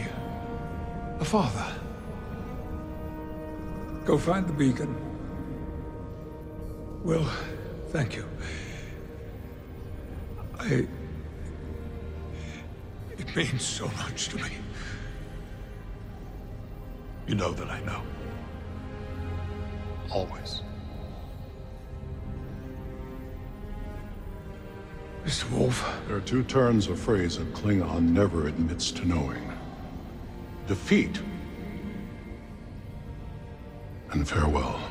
[1.20, 1.66] a father.
[4.06, 4.96] Go find the beacon.
[7.04, 7.28] Will,
[7.90, 8.26] thank you.
[10.60, 10.88] I.
[13.18, 14.50] It means so much to me.
[17.32, 18.02] You know that I know.
[20.12, 20.64] Always.
[25.24, 25.50] Mr.
[25.52, 29.50] Worf, There are two turns a phrase a Klingon never admits to knowing
[30.68, 31.22] defeat
[34.12, 34.82] and farewell.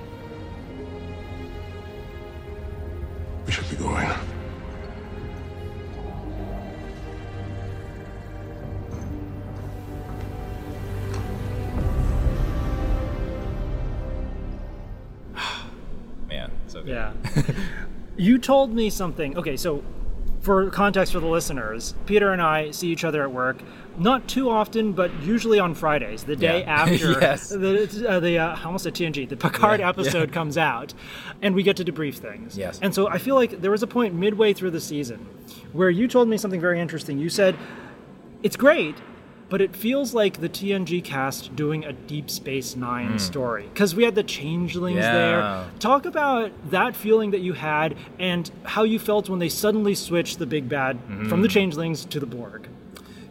[3.44, 4.08] We should be going.
[18.20, 19.82] You told me something okay so
[20.40, 23.58] for context for the listeners, Peter and I see each other at work
[23.98, 26.70] not too often, but usually on Fridays, the day Yeah.
[26.82, 27.50] after Yes.
[27.50, 30.34] the, uh, the uh, almost said TNG, the Picard Yeah, episode yeah.
[30.34, 30.94] comes out,
[31.42, 32.56] and we get to debrief things.
[32.56, 32.78] Yes.
[32.80, 35.18] And so I feel like there was a point midway through the season
[35.74, 37.18] where you told me something very interesting.
[37.18, 37.54] You said
[38.42, 38.94] it's great,
[39.50, 44.04] but it feels like the TNG cast doing a Deep Space Nine story because we
[44.04, 45.02] had the changelings Hmm.
[45.02, 45.12] Yeah.
[45.14, 45.70] there.
[45.80, 50.38] Talk about that feeling that you had and how you felt when they suddenly switched
[50.38, 51.52] the big bad from the Mm-hmm.
[51.58, 52.68] changelings to the Borg.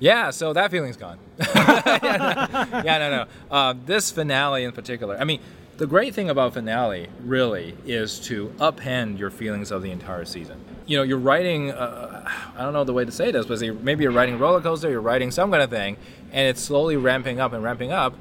[0.02, 1.18] Yeah, so that feeling's gone.
[1.40, 3.26] yeah, no, no.
[3.52, 5.40] Uh, this finale in particular, I mean,
[5.80, 10.60] the great thing about finale really is to upend your feelings of the entire season.
[10.86, 14.04] You know, you're writing, uh, I don't know the way to say this, but maybe
[14.04, 15.96] you're writing roller coaster, you're writing some kind of thing,
[16.34, 18.14] and it's slowly ramping up and ramping up,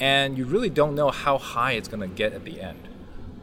[0.00, 2.88] and you really don't know how high it's going to get at the end.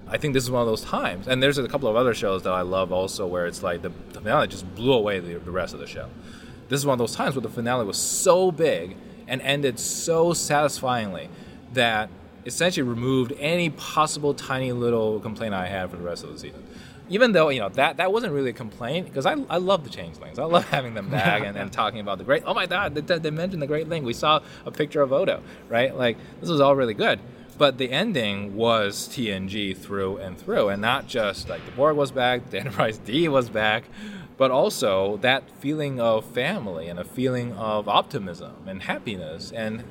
[0.05, 1.29] I think this is one of those times.
[1.29, 3.93] And there's a couple of other shows that I love also where it's like the,
[4.11, 6.09] the finale just blew away the, the rest of the show.
[6.67, 8.97] This is one of those times where the finale was so big
[9.29, 11.29] and ended so satisfyingly
[11.71, 12.09] that
[12.45, 16.63] essentially removed any possible tiny little complaint I had for the rest of the season.
[17.09, 19.89] Even though, you know, that, that wasn't really a complaint because I, I love the
[19.89, 20.39] changelings.
[20.39, 23.17] I love having them back and, and talking about the great, oh my God, they,
[23.17, 24.03] they mentioned the great thing.
[24.03, 25.95] We saw a picture of Odo, right?
[25.95, 27.19] Like, this was all really good.
[27.57, 32.11] But the ending was TNG through and through, and not just like the Borg was
[32.11, 33.83] back, the Enterprise D was back,
[34.37, 39.51] but also that feeling of family and a feeling of optimism and happiness.
[39.51, 39.83] And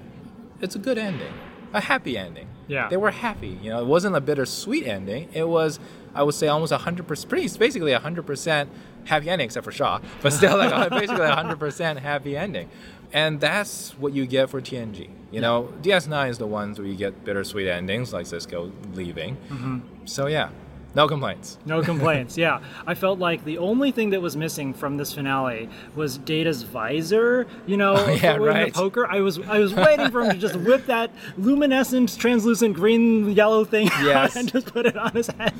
[0.60, 1.32] it's a good ending,
[1.72, 2.48] a happy ending.
[2.68, 2.88] Yeah.
[2.88, 3.58] They were happy.
[3.62, 5.28] You know, it wasn't a bittersweet ending.
[5.32, 5.80] It was,
[6.14, 8.68] I would say, almost 100%, pretty, basically 100%
[9.04, 12.68] happy ending, except for Shaw, but still like a- basically 100% happy ending.
[13.12, 15.10] And that's what you get for TNG.
[15.32, 19.36] You know, DS9 is the ones where you get bittersweet endings, like Sisko leaving.
[19.48, 19.78] Mm-hmm.
[20.04, 20.50] So yeah,
[20.94, 21.58] no complaints.
[21.66, 22.36] No complaints.
[22.36, 26.62] yeah, I felt like the only thing that was missing from this finale was Data's
[26.62, 27.46] visor.
[27.66, 28.72] You know, Oh, yeah, right.
[28.72, 29.06] the poker.
[29.06, 33.64] I was I was waiting for him to just whip that luminescent, translucent green yellow
[33.64, 34.36] thing Yes.
[34.36, 35.54] and just put it on his head.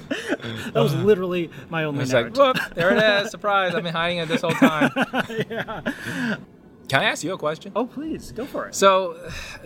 [0.73, 3.75] that was literally my only It's like, whoop, there it is, surprise!
[3.75, 4.91] I've been hiding it this whole time.
[5.51, 6.37] yeah.
[6.89, 7.71] Can I ask you a question?
[7.77, 8.75] oh, please go for it.
[8.75, 9.17] So,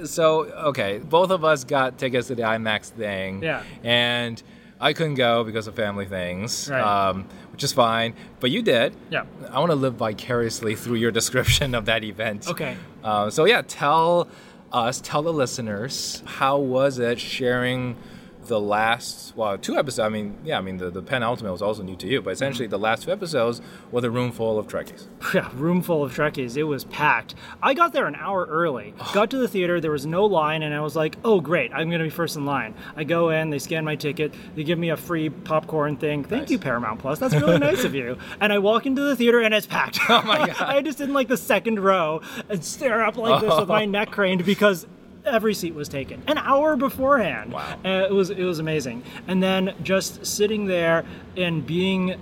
[0.04, 3.42] so okay, both of us got tickets to the IMAX thing.
[3.42, 3.62] Yeah.
[3.82, 4.42] And
[4.80, 6.80] I couldn't go because of family things, Right.
[6.82, 8.14] um, which is fine.
[8.40, 8.94] But you did.
[9.10, 9.24] Yeah.
[9.50, 12.48] I want to live vicariously through your description of that event.
[12.48, 12.76] Okay.
[13.02, 14.28] Uh, so yeah, tell
[14.72, 17.96] us, tell the listeners, how was it sharing
[18.46, 20.06] the last well two episodes?
[20.06, 22.68] I mean, yeah, I mean the the penultimate was also new to you, but essentially
[22.68, 22.70] mm.
[22.70, 25.06] the last two episodes were a room full of Trekkies.
[25.34, 26.56] Yeah, room full of Trekkies.
[26.56, 27.34] It was packed.
[27.60, 28.94] I got there an hour early.
[29.00, 29.10] Oh.
[29.12, 31.88] Got to the theater, there was no line, and I was like, oh, great, I'm
[31.88, 32.74] going to be first in line.
[32.94, 36.22] I go in, they scan my ticket, they give me a free popcorn thing.
[36.22, 36.50] Thank Nice.
[36.50, 37.18] you, Paramount Plus.
[37.18, 38.18] That's really nice of you.
[38.40, 39.98] And I walk into the theater, and it's packed.
[40.08, 40.60] Oh my God.
[40.60, 43.60] I just in like the second row and stare up like this oh.
[43.60, 44.86] with my neck craned because
[45.24, 47.52] every seat was taken an hour beforehand.
[47.52, 47.78] Wow.
[47.84, 49.02] Uh, it was it was amazing.
[49.26, 51.04] And then just sitting there
[51.36, 52.14] and being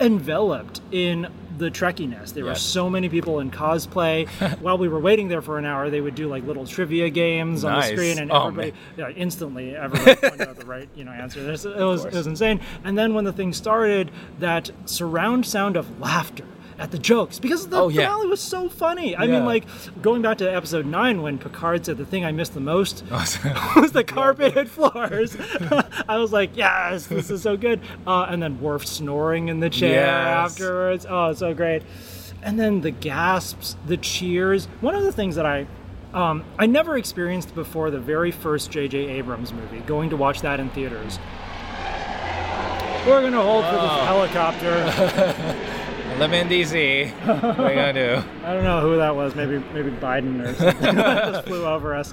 [0.00, 1.26] enveloped in
[1.58, 2.34] the trekkiness.
[2.34, 4.28] There were so many people in cosplay.
[4.60, 7.64] While we were waiting there for an hour, they would do like little trivia games
[7.64, 11.12] on the screen, and Oh, everybody yeah, instantly everybody pointed out the right you know
[11.12, 11.40] answer.
[11.40, 12.60] It was it was insane.
[12.84, 16.44] And then when the thing started, that surround sound of laughter.
[16.78, 18.02] At the jokes because the Oh, yeah.
[18.02, 19.16] finale was so funny.
[19.16, 19.32] I Yeah.
[19.32, 19.64] mean, like
[20.02, 23.72] going back to episode nine when Picard said the thing I missed the most Oh,
[23.76, 25.36] was the carpeted floors.
[26.08, 27.80] I was like, yes, this is so good.
[28.06, 30.52] Uh, and then Worf snoring in the chair Yes.
[30.52, 31.06] afterwards.
[31.08, 31.82] Oh, so great.
[32.42, 34.66] And then the gasps, the cheers.
[34.82, 35.66] One of the things that I
[36.12, 38.98] um, I never experienced before the very first J.J.
[38.98, 41.18] Abrams movie, going to watch that in theaters.
[43.06, 45.56] We're gonna hold for this helicopter.
[46.18, 47.10] Live DC.
[47.26, 48.22] what are you gonna do?
[48.44, 49.34] I don't know who that was.
[49.34, 52.12] Maybe maybe Biden or something just flew over us.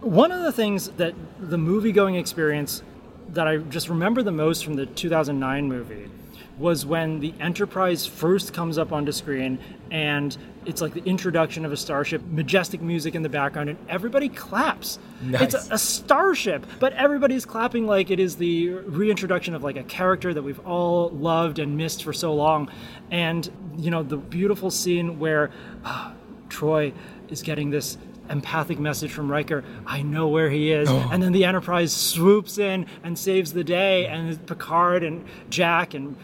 [0.00, 2.82] One of the things that the movie going experience
[3.28, 6.10] that I just remember the most from the 2009 movie
[6.58, 9.60] was when the Enterprise first comes up onto screen
[9.92, 14.28] and it's like the introduction of a starship, majestic music in the background, and everybody
[14.28, 14.98] claps.
[15.26, 19.84] It's a, a starship, but everybody's clapping like it is the reintroduction of like a
[19.84, 22.70] character that we've all loved and missed for so long.
[23.10, 25.50] And, you know, the beautiful scene where
[25.84, 26.12] ah,
[26.48, 26.92] Troi
[27.28, 27.96] is getting this
[28.30, 30.88] empathic message from Riker, I know where he is.
[31.10, 36.16] And then the Enterprise swoops in and saves the day, and Picard and Jack and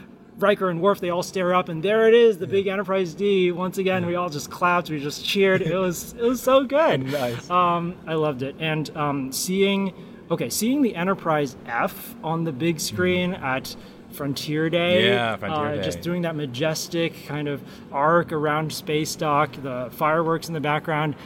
[0.42, 3.52] Riker and Worf, they all stare up, and there it is, the big Enterprise D.
[3.52, 5.62] Once again, we all just clapped, we just cheered.
[5.62, 7.10] It was it was so good.
[7.20, 7.50] Nice.
[7.50, 9.92] Um, I loved it, and um, seeing
[10.30, 13.74] okay, seeing the Enterprise F on the big screen at
[14.12, 15.08] Frontier Day.
[15.08, 15.82] Yeah, Frontier uh, Day.
[15.82, 17.62] Just doing that majestic kind of
[17.92, 21.16] arc around space dock, the fireworks in the background.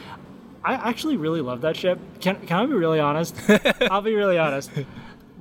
[0.64, 1.98] I actually really love that ship.
[2.20, 3.36] Can, can I be really honest?
[3.82, 4.70] I'll be really honest.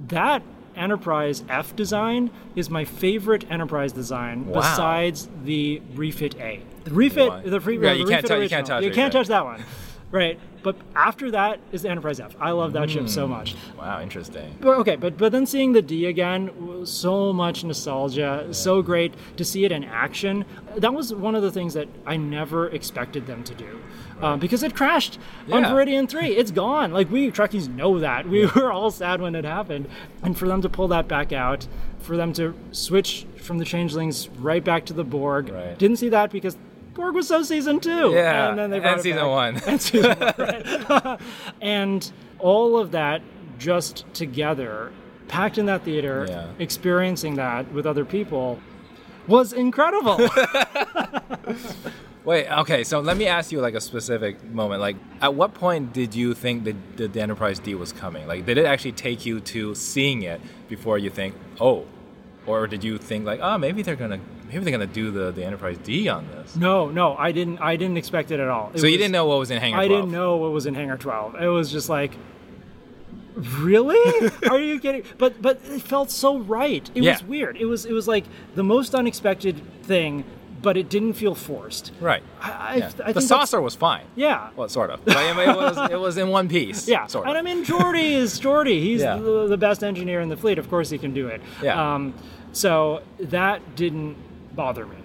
[0.09, 0.43] That
[0.75, 4.61] Enterprise F design is my favorite Enterprise design Wow.
[4.61, 6.61] besides the refit A.
[6.83, 7.41] The refit, Why?
[7.41, 9.19] the, pre, Yeah, the you can't refit touch- you can't touch You can't yeah.
[9.19, 9.63] touch that one.
[10.13, 10.39] Right.
[10.61, 12.35] But after that is the Enterprise F.
[12.39, 13.07] I love that ship Hmm.
[13.07, 13.55] so much.
[13.77, 14.55] Wow, interesting.
[14.61, 16.51] But okay, but but then seeing the D again,
[16.85, 20.45] so much nostalgia, so great to see it in action.
[20.77, 23.79] That was one of the things that I never expected them to do,
[24.21, 25.17] uh, because it crashed
[25.51, 25.71] on Yeah.
[25.71, 26.27] Veridian Three.
[26.37, 26.93] It's gone.
[26.93, 28.29] Like we Trekkies know that.
[28.29, 29.87] We were all sad when it happened,
[30.21, 31.67] and for them to pull that back out,
[31.99, 35.77] for them to switch from the Changelings right back to the Borg, Right.
[35.77, 36.55] didn't see that because.
[36.93, 39.27] Borg was so season two, Yeah, and then they and brought it season back.
[39.27, 39.61] one.
[39.67, 41.19] and season one, right?
[41.61, 43.21] and all of that
[43.57, 44.91] just together,
[45.27, 46.47] packed in that theater, Yeah.
[46.59, 48.59] experiencing that with other people,
[49.27, 50.19] was incredible.
[52.25, 54.79] Wait, okay, so let me ask you like a specific moment.
[54.79, 58.27] Like, at what point did you think that the, the Enterprise D was coming?
[58.27, 60.39] Like, did it actually take you to seeing it
[60.69, 61.85] before you think, oh,
[62.45, 64.19] or did you think like, oh, maybe they're gonna,
[64.53, 66.55] maybe they're gonna do the, the Enterprise D on this?
[66.55, 67.59] no, no, I didn't.
[67.59, 68.71] I didn't expect it at all.
[68.73, 70.73] It So you didn't know what was in Hangar I didn't know what was in
[70.75, 71.35] Hangar 12.
[71.41, 72.11] It was just like,
[73.35, 74.29] really?
[74.49, 75.03] Are you kidding?
[75.17, 76.89] But but it felt so right.
[76.95, 77.13] It Yeah.
[77.13, 77.57] was weird.
[77.57, 78.25] It was it was like
[78.55, 80.23] the most unexpected thing,
[80.61, 81.91] but it didn't feel forced.
[81.99, 82.23] Right.
[82.41, 82.91] I, I, Yeah.
[83.05, 84.05] I the saucer was fine.
[84.15, 84.49] Yeah.
[84.55, 85.03] Well, sort of.
[85.05, 86.87] But I mean, it was it was in one piece.
[86.87, 87.29] Yeah, Sort of.
[87.35, 87.37] and.
[87.37, 88.79] I mean Geordi is Geordi.
[88.81, 89.17] He's Yeah.
[89.17, 90.57] the, the best engineer in the fleet.
[90.57, 91.41] Of course, he can do it.
[91.61, 91.95] Yeah.
[91.95, 92.13] Um,
[92.51, 94.15] so that didn't
[94.55, 94.97] bother me.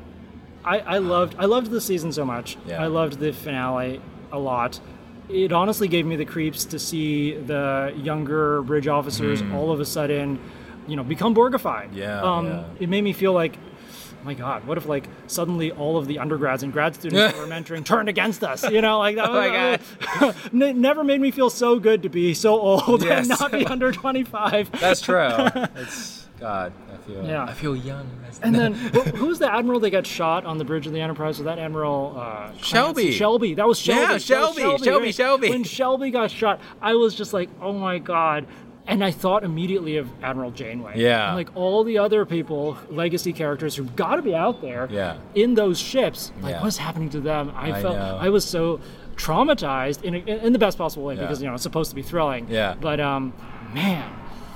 [0.64, 2.56] I, I loved I loved the season so much.
[2.66, 2.82] Yeah.
[2.82, 4.00] I loved the finale
[4.32, 4.80] a lot.
[5.28, 9.84] It honestly gave me the creeps to see the younger bridge officers all of a
[9.84, 10.38] sudden,
[10.86, 11.90] you know, become Borgified.
[11.90, 11.96] Mm.
[11.96, 12.64] Yeah, Um, yeah.
[12.80, 13.56] It made me feel like.
[13.56, 17.36] oh My God, what if like suddenly all of the undergrads and grad students that
[17.36, 18.68] we're mentoring turned against us?
[18.68, 19.28] You know, like that.
[19.28, 19.78] Oh my
[20.26, 23.64] was- it never made me feel so good to be so old and not be
[23.66, 24.70] under 25.
[24.80, 25.28] That's true.
[25.76, 26.72] it's God.
[26.92, 27.24] I feel.
[27.26, 27.44] Yeah.
[27.44, 28.08] I feel young.
[28.42, 31.38] And then wh- who's the admiral that got shot on the bridge of the Enterprise?
[31.38, 33.10] Was that Admiral uh, Shelby.
[33.12, 33.54] Shelby.
[33.54, 34.00] That was Shelby.
[34.00, 35.14] Yeah, That was Shelby, Shelby, right?
[35.14, 35.50] Shelby.
[35.50, 38.46] When Shelby got shot, I was just like, oh my god.
[38.86, 40.94] And I thought immediately of Admiral Janeway.
[40.96, 41.26] Yeah.
[41.28, 45.18] And like all the other people, legacy characters who've got to be out there Yeah.
[45.34, 46.32] in those ships.
[46.40, 46.62] Like, Yeah.
[46.62, 47.52] what's happening to them?
[47.54, 48.16] I, I felt know.
[48.18, 48.80] I was so
[49.16, 51.22] traumatized in, a, in the best possible way Yeah.
[51.22, 52.46] because, you know, it's supposed to be thrilling.
[52.48, 52.76] Yeah.
[52.80, 53.34] But, um,
[53.74, 54.10] man,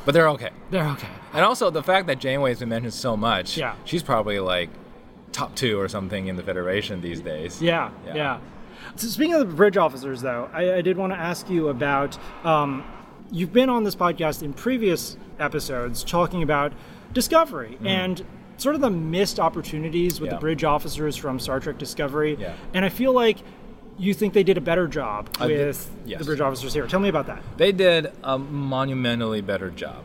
[0.06, 0.50] But they're okay.
[0.70, 1.08] they're okay.
[1.32, 3.56] And also the fact that Janeway's been mentioned so much.
[3.56, 3.74] Yeah.
[3.84, 4.70] She's probably like
[5.32, 7.60] top two or something in the Federation these days.
[7.62, 8.14] Yeah, Yeah.
[8.14, 8.38] yeah.
[8.96, 12.18] So speaking of the bridge officers, though, I, I did want to ask you about.
[12.44, 12.84] Um,
[13.30, 16.72] you've been on this podcast in previous episodes talking about
[17.14, 18.22] Discovery and
[18.58, 20.32] sort of the missed opportunities with Mm.
[20.32, 20.36] Yeah.
[20.36, 22.36] the bridge officers from Star Trek Discovery.
[22.38, 22.54] Yeah.
[22.74, 23.38] And I feel like
[23.98, 26.18] you think they did a better job with yes.
[26.18, 26.86] the bridge officers here.
[26.86, 27.42] Tell me about that.
[27.56, 30.04] They did a monumentally better job.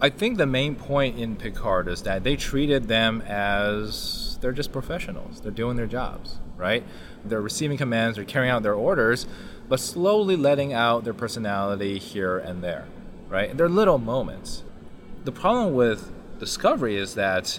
[0.00, 4.70] I think the main point in Picard is that they treated them as they're just
[4.70, 5.40] professionals.
[5.40, 6.84] They're doing their jobs, right?
[7.24, 9.26] They're receiving commands, they're carrying out their orders,
[9.68, 12.86] but slowly letting out their personality here and there,
[13.28, 13.56] right?
[13.56, 14.64] They're little moments.
[15.24, 17.58] The problem with Discovery is that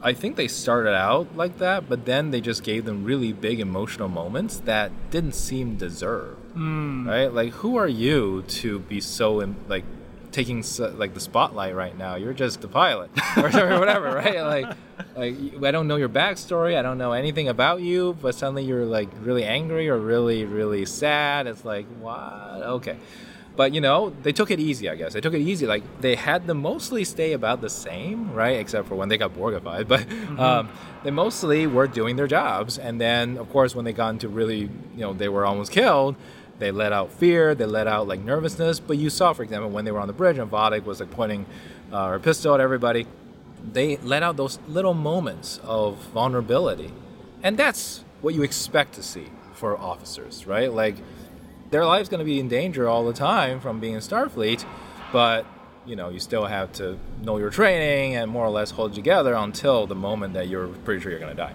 [0.00, 3.58] I think they started out like that, but then they just gave them really big
[3.58, 6.52] emotional moments that didn't seem deserved.
[6.52, 7.08] Hmm.
[7.08, 7.32] Right?
[7.32, 9.84] Like, who are you to be so like
[10.32, 12.16] taking like the spotlight right now?
[12.16, 14.40] You're just the pilot or, or whatever, right?
[14.40, 14.76] Like,
[15.16, 16.76] like I don't know your backstory.
[16.76, 20.86] I don't know anything about you, but suddenly you're like really angry or really, really
[20.86, 21.46] sad.
[21.46, 22.62] It's like, what?
[22.62, 22.96] Okay.
[23.58, 25.14] But you know, they took it easy, I guess.
[25.14, 25.66] They took it easy.
[25.66, 28.56] Like they had them mostly stay about the same, right?
[28.60, 29.88] Except for when they got Borgified.
[29.88, 30.08] But
[30.38, 30.68] um,
[31.02, 32.78] they mostly were doing their jobs.
[32.78, 36.14] And then, of course, when they got into really, you know, they were almost killed.
[36.58, 37.54] They let out fear.
[37.54, 38.80] They let out like nervousness.
[38.80, 41.10] But you saw, for example, when they were on the bridge and Vadic was like
[41.10, 41.46] pointing
[41.92, 43.06] uh, her pistol at everybody,
[43.72, 46.92] they let out those little moments of vulnerability,
[47.42, 50.72] and that's what you expect to see for officers, right?
[50.72, 50.96] Like
[51.70, 54.64] their life's going to be in danger all the time from being in Starfleet,
[55.12, 55.44] but
[55.88, 59.34] you know you still have to know your training and more or less hold together
[59.34, 61.54] until the moment that you're pretty sure you're going to die.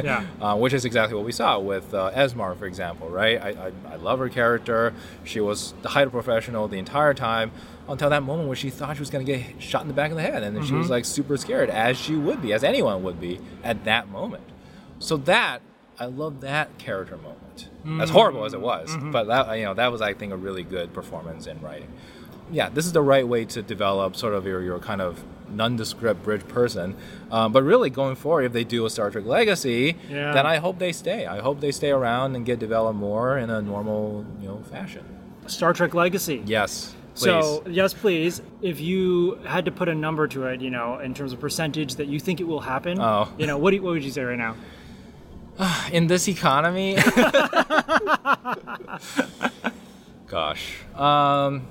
[0.04, 0.24] Yeah.
[0.40, 3.40] uh, which is exactly what we saw with uh, Esmar, for example, right?
[3.42, 4.94] I, I, I love her character.
[5.24, 7.50] She was the height of professional the entire time
[7.88, 10.10] until that moment where she thought she was going to get shot in the back
[10.10, 12.62] of the head, and then she was like super scared, as she would be, as
[12.64, 14.42] anyone would be at that moment.
[14.98, 15.60] So that
[15.98, 17.68] I love that character moment.
[18.02, 20.64] As horrible as it was, but that you know that was I think a really
[20.64, 21.88] good performance in writing.
[22.50, 26.22] Yeah, this is the right way to develop sort of your, your kind of nondescript
[26.22, 26.96] bridge person.
[27.30, 30.32] Um, but really, going forward, if they do a Star Trek Legacy, Yeah.
[30.32, 31.26] then I hope they stay.
[31.26, 35.04] I hope they stay around and get developed more in a normal, you know, fashion.
[35.46, 36.42] Star Trek Legacy.
[36.46, 36.94] Yes.
[37.14, 37.24] Please.
[37.24, 38.42] So, yes, please.
[38.60, 41.94] If you had to put a number to it, you know, in terms of percentage
[41.96, 43.28] that you think it will happen, Oh.
[43.38, 44.54] you know, what, do you, what would you say right now?
[45.92, 46.96] in this economy
[50.26, 51.66] gosh um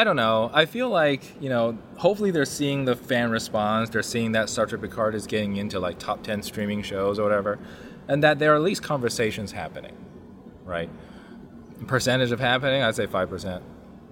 [0.00, 0.50] i don't know.
[0.54, 3.90] I feel like you know hopefully they're seeing the fan response.
[3.90, 7.22] They're seeing that star trek picard is getting into like top 10 streaming shows or
[7.22, 7.58] whatever
[8.08, 9.94] and that there are at least conversations happening
[10.64, 10.88] right?
[11.86, 12.82] Percentage of happening?
[12.82, 13.60] I'd say 5%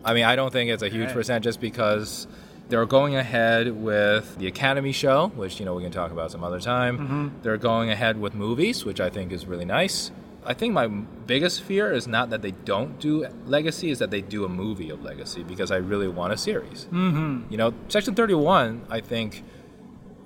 [0.04, 1.14] i mean i don't think it's a huge Okay.
[1.14, 2.26] percent just because
[2.68, 6.44] they're going ahead with the academy show which you know we can talk about some
[6.44, 6.94] other time.
[6.98, 7.28] Mm-hmm.
[7.42, 10.10] They're going ahead with movies which i think is really nice
[10.48, 14.20] i think my biggest fear is not that they don't do legacy is that they
[14.20, 17.42] do a movie of legacy because i really want a series mm-hmm.
[17.52, 19.44] you know section 31 i think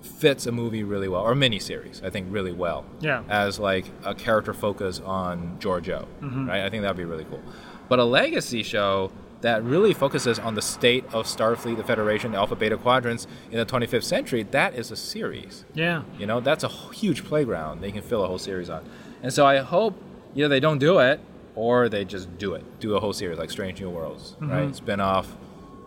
[0.01, 3.23] fits a movie really well or a miniseries i think really well Yeah.
[3.29, 6.07] as like a character focus on Georgiou,
[6.49, 6.63] right?
[6.65, 7.43] I think that'd be really cool.
[7.89, 9.13] But a legacy show
[9.43, 13.59] that really focuses on the state of Starfleet, the Federation, the Alpha Beta Quadrants in
[13.59, 15.65] the 25th century, that is a series.
[15.75, 16.03] Yeah.
[16.19, 18.83] You know, that's a huge playground they can fill a whole series on.
[19.23, 19.95] And so I hope
[20.35, 21.21] either they don't do it
[21.55, 22.81] or they just do it.
[22.81, 24.51] Do a whole series like Strange New Worlds, mm-hmm.
[24.51, 24.75] right?
[24.75, 25.37] Spin off,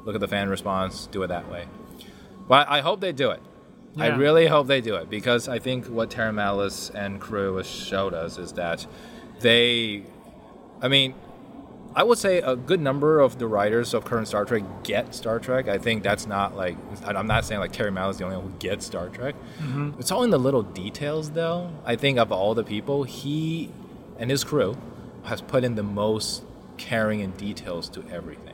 [0.03, 1.65] look at the fan response, do it that way.
[2.47, 3.41] But I hope they do it.
[3.97, 7.65] I really hope they do it because I think what Terry Matalas and crew has
[7.65, 8.85] showed us is that
[9.39, 10.03] they,
[10.81, 11.15] I mean,
[11.95, 15.39] I would say a good number of the writers of current Star Trek get Star
[15.39, 15.69] Trek.
[15.69, 16.75] I think that's not like
[17.05, 19.33] I'm not saying like Terry Matalas is the only one who gets Star Trek.
[19.59, 19.91] Mm-hmm.
[19.97, 21.71] It's all in the little details, though.
[21.85, 23.71] I think of all the people, he
[24.17, 24.77] and his crew
[25.23, 26.43] has put in the most
[26.77, 28.53] caring and details to everything.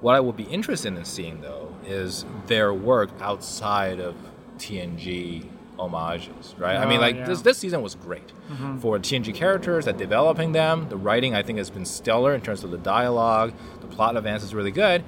[0.00, 4.14] What I would be interested in seeing, though, is their work outside of
[4.58, 5.46] TNG
[5.78, 6.76] homages, right?
[6.76, 7.24] I mean, Oh, like yeah.
[7.26, 8.78] this this season was great mm-hmm.
[8.78, 10.88] for TNG characters and developing them.
[10.88, 13.52] The writing, I think, has been stellar in terms of the dialogue.
[13.80, 15.02] The plot advance is really good.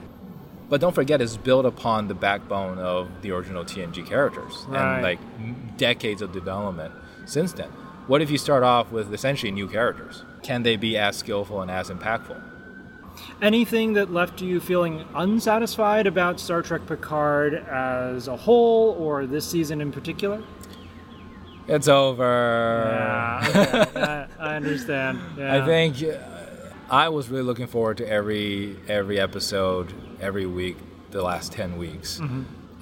[0.71, 4.95] But don't forget, it's built upon the backbone of the original TNG characters Right.
[4.95, 6.95] and like decades of development
[7.27, 7.69] since then.
[8.07, 10.25] What if you start off with essentially new characters?
[10.43, 12.41] Can they be as skillful and as impactful?
[13.41, 19.49] Anything that left you feeling unsatisfied about Star Trek Picard as a whole or this
[19.49, 20.43] season in particular?
[21.69, 22.87] It's over.
[22.91, 24.01] Yeah, okay.
[24.41, 25.21] I, I understand.
[25.39, 25.63] Yeah.
[25.63, 26.19] I think uh,
[26.91, 30.77] I was really looking forward to every every episode every week
[31.13, 32.21] the last 10 weeks.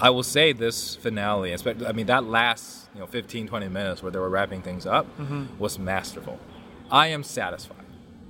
[0.01, 1.55] I will say this finale,
[1.87, 5.07] I mean that last, you know, 15 20 minutes where they were wrapping things up
[5.19, 5.47] mm-hmm.
[5.59, 6.39] was masterful.
[6.91, 7.77] I am satisfied.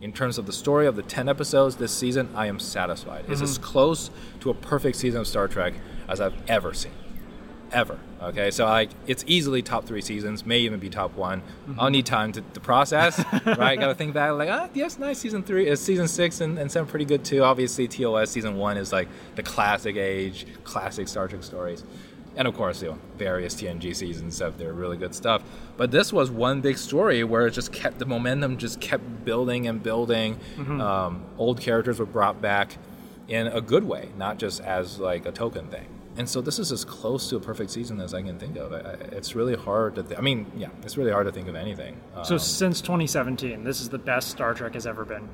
[0.00, 3.26] In terms of the story of the 10 episodes this season, I am satisfied.
[3.28, 3.44] It's mm-hmm.
[3.44, 4.10] as close
[4.40, 5.74] to a perfect season of Star Trek
[6.08, 6.92] as I've ever seen
[7.72, 7.98] ever.
[8.22, 11.42] Okay, so like it's easily top three seasons, may even be top one.
[11.78, 13.78] I'll need time to, to process, right?
[13.78, 15.18] Got to think back, like, ah, yes, nice.
[15.18, 17.42] Season three is season six and, and some pretty good too.
[17.42, 21.84] Obviously, TOS season one is like the classic age, classic Star Trek stories.
[22.36, 25.42] And of course, you know, various TNG seasons have their really good stuff.
[25.76, 29.66] But this was one big story where it just kept the momentum, just kept building
[29.66, 30.38] and building.
[30.80, 32.76] Um, old characters were brought back
[33.28, 35.86] in a good way, not just as like a token thing.
[36.20, 38.72] And so this is as close to a perfect season as I can think of.
[38.74, 40.02] I, I, it's really hard to.
[40.02, 41.96] Th- I mean, yeah, it's really hard to think of anything.
[42.24, 45.26] so Um, since 2017, this is the best Star Trek has ever been.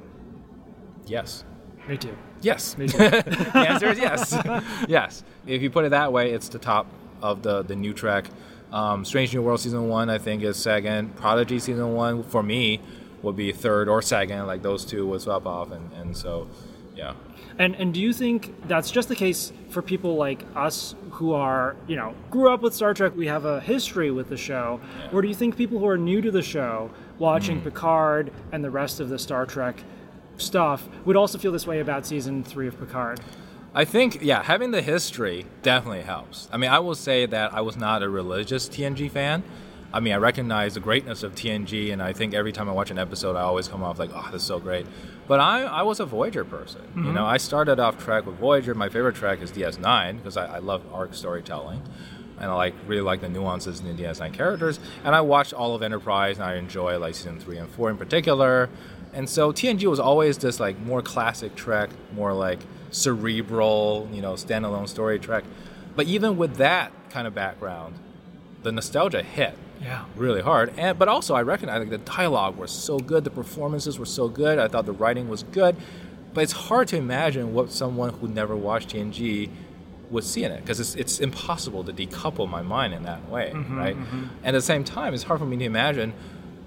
[1.06, 1.44] yes,
[1.88, 2.16] Me too.
[2.40, 2.78] yes.
[2.78, 2.98] Me too.
[2.98, 4.36] the answer is yes.
[4.88, 5.24] yes.
[5.46, 6.86] If you put it that way, it's the top
[7.20, 8.26] of the the new Trek.
[8.72, 11.16] Um, Strange New World season one, I think, is second.
[11.16, 12.80] Prodigy season one for me
[13.22, 14.46] would be third or second.
[14.46, 16.48] Like those two would swap off, and and so,
[16.96, 17.14] yeah.
[17.58, 21.76] And and do you think that's just the case for people like us who are,
[21.86, 24.80] you know, grew up with Star Trek, we have a history with the show,
[25.12, 27.64] or do you think people who are new to the show, watching hmm.
[27.64, 29.82] Picard and the rest of the Star Trek
[30.36, 33.20] stuff, would also feel this way about season 3 of Picard?
[33.74, 36.48] I think, yeah, having the history definitely helps.
[36.52, 39.42] I mean, I will say that I was not a religious TNG fan.
[39.92, 42.90] I mean, I recognize the greatness of TNG, and I think every time I watch
[42.90, 44.86] an episode, I always come off like, oh, this is so great.
[45.26, 46.82] But I, I was a Voyager person.
[46.94, 47.14] You mm-hmm.
[47.14, 48.74] know, I started off track with Voyager.
[48.74, 51.82] My favorite Trek is DS9 because I, I love arc storytelling.
[52.38, 54.78] And I like really like the nuances in the DS9 characters.
[55.04, 57.96] And I watched all of Enterprise, and I enjoy like season three and four in
[57.96, 58.68] particular.
[59.12, 62.60] And so TNG was always this like more classic Trek, more like
[62.90, 65.44] cerebral, you know, standalone story Trek.
[65.96, 67.98] But even with that kind of background,
[68.62, 70.04] the nostalgia hit Yeah.
[70.16, 70.72] really hard.
[70.76, 74.28] And but also I recognize like the dialogue was so good, the performances were so
[74.28, 74.58] good.
[74.58, 75.76] I thought the writing was good,
[76.34, 79.50] but it's hard to imagine what someone who never watched TNG
[80.10, 83.52] would see in it because it's, it's impossible to decouple my mind in that way,
[83.70, 83.96] right?
[83.96, 86.14] And at the same time, it's hard for me to imagine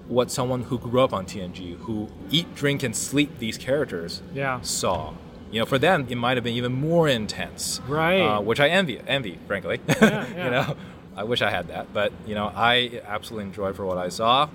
[0.08, 4.60] what someone who grew up on TNG, who eat, drink, and sleep these characters, Yeah.
[4.60, 5.14] saw.
[5.52, 8.20] You know, for them, it might have been even more intense, Right.
[8.20, 9.80] Uh, which I envy, envy, frankly.
[9.88, 10.26] yeah.
[10.44, 10.76] you know,
[11.20, 14.48] I wish I had that, but you know, I absolutely enjoyed for what I saw.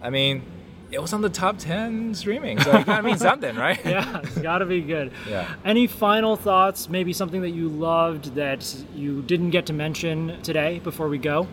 [0.00, 0.42] I mean,
[0.90, 3.78] it was on the top ten streaming, so it gotta mean something, right?
[3.84, 5.12] yeah, it's got to be good.
[5.28, 5.54] Yeah.
[5.64, 6.88] Any final thoughts?
[6.88, 11.46] Maybe something that you loved that you didn't get to mention today before we go?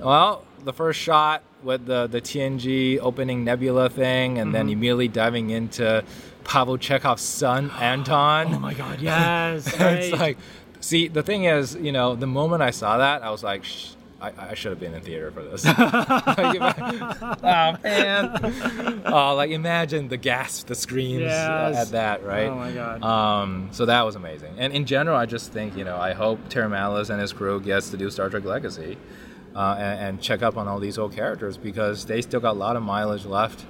[0.00, 4.52] Well, the first shot with the the TNG opening Nebula thing, and Mm-hmm.
[4.54, 6.02] then immediately diving into
[6.44, 8.54] Pavel Chekhov's son Anton.
[8.54, 9.00] Oh my God!
[9.02, 9.66] Yes.
[9.68, 10.12] it's right.
[10.18, 10.38] like,
[10.80, 13.90] see, the thing is, you know, the moment I saw that, I was like, Shh,
[14.20, 15.64] I, I should have been in theater for this.
[15.76, 19.02] oh man!
[19.06, 21.76] Oh, like imagine the gasp, the screams Yes.
[21.76, 22.48] at that, right?
[22.48, 23.02] Oh my God.
[23.04, 24.54] Um, so that was amazing.
[24.58, 27.60] And in general, I just think, you know, I hope Terry Matalas and his crew
[27.60, 28.96] gets to do Star Trek Legacy
[29.54, 32.58] uh, and, and check up on all these old characters because they still got a
[32.58, 33.64] lot of mileage left.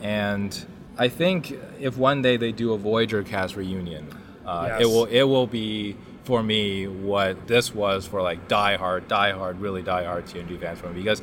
[0.00, 0.66] And
[0.98, 4.08] I think if one day they do a Voyager cast reunion,
[4.46, 4.82] uh, Yes.
[4.82, 9.82] it will it will be for me what this was for like diehard, diehard, really
[9.82, 11.22] die diehard TNG fans for me because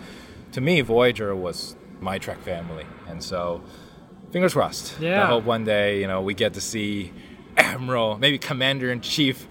[0.53, 3.61] to me Voyager was my Trek family, and so
[4.31, 4.99] fingers crossed.
[4.99, 5.23] Yeah.
[5.23, 7.11] I hope one day you know we get to see
[7.57, 9.47] Admiral, maybe Commander in Chief.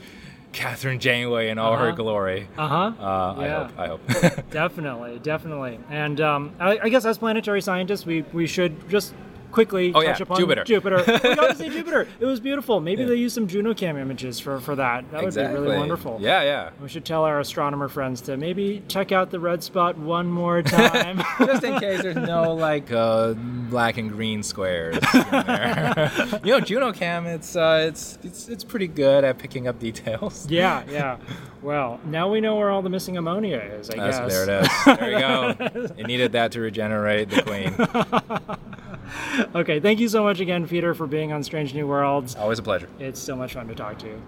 [0.51, 1.95] Kathryn Janeway in all her Uh-huh.
[1.97, 2.49] glory.
[2.57, 2.77] Uh huh.
[3.05, 3.71] Uh, Yeah.
[3.77, 4.01] I hope.
[4.11, 4.51] I hope.
[4.51, 5.79] Definitely, definitely.
[5.91, 9.13] And um, I, I guess as planetary scientists, we, we should just
[9.51, 10.65] quickly Oh, yeah, touch upon Jupiter.
[10.65, 10.97] Jupiter.
[11.07, 12.07] we got to see Jupiter.
[12.21, 12.81] It was beautiful.
[12.81, 15.11] Maybe they use some Juno cam images for, for that.
[15.11, 16.19] That would be really wonderful.
[16.21, 16.71] Yeah, yeah.
[16.81, 20.63] We should tell our astronomer friends to maybe check out the red spot one more
[20.63, 21.23] time.
[21.39, 24.97] Just in case there's no like uh, black and green squares.
[25.15, 26.11] in there.
[26.45, 30.49] you know, Juno Cam, it's uh, it's it's it's pretty good at picking up details.
[30.51, 31.19] yeah, yeah.
[31.63, 34.33] Well, now we know where all the missing ammonia is, I That's, guess.
[34.33, 34.99] there it is.
[34.99, 35.55] There you go.
[35.99, 38.68] it needed that to regenerate the queen.
[39.55, 42.35] Okay, thank you so much again, Peter, for being on Strange New Worlds.
[42.37, 42.89] Always a pleasure.
[42.99, 44.23] It's so much fun to talk to you.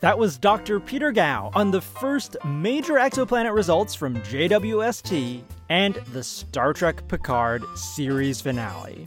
[0.00, 0.80] That was Dr.
[0.80, 7.64] Peter Gao on the first major exoplanet results from JWST and the Star Trek Picard
[7.76, 9.06] series finale.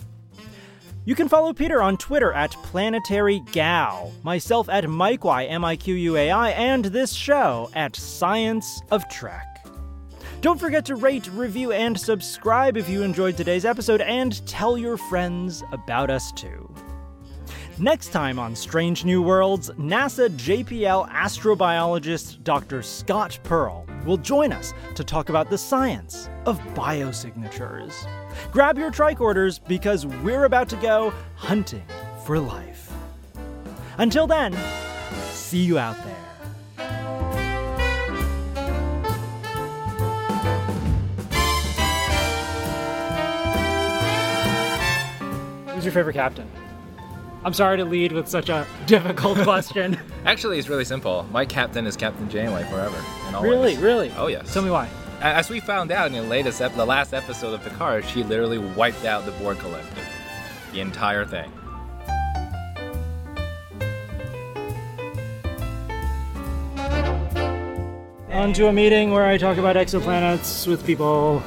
[1.05, 7.11] You can follow Peter on Twitter at Planetary Gao, myself at MikeY, M-I-Q-U-A-I, and this
[7.11, 9.52] show at Science of Trek.
[10.43, 14.97] Don't forget to rate, review, and subscribe if you enjoyed today's episode, and tell your
[14.97, 16.69] friends about us too.
[17.77, 22.83] Next time on Strange New Worlds, NASA JPL astrobiologist Dr.
[22.83, 28.05] Scott Perl will join us to talk about the science of biosignatures.
[28.51, 31.85] Grab your tricorders because we're about to go hunting
[32.25, 32.91] for life.
[33.97, 34.53] Until then,
[35.31, 36.12] see you out there.
[45.83, 46.49] Who's your favorite captain?
[47.43, 49.99] I'm sorry to lead with such a difficult question.
[50.25, 51.27] Actually, it's really simple.
[51.29, 53.51] My captain is Captain Janeway forever and always.
[53.51, 54.13] really, really?
[54.15, 54.53] Oh yes.
[54.53, 54.87] Tell me why.
[55.19, 58.59] As we found out in the latest, ep- the last episode of Picard, she literally
[58.59, 60.07] wiped out the Borg Collective,
[60.71, 61.51] the entire thing.
[68.31, 71.43] On to a meeting where I talk about exoplanets with people.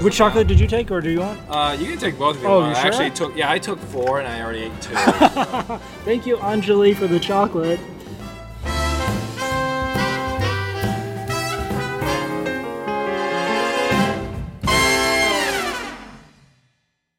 [0.00, 1.40] Which chocolate did you take, or do you want?
[1.48, 2.48] Uh, you can take both of you.
[2.48, 2.76] Oh, want.
[2.76, 3.34] you I actually took.
[3.34, 4.94] Yeah, I took four, and I already ate two.
[6.04, 7.80] Thank you, Anjali, for the chocolate.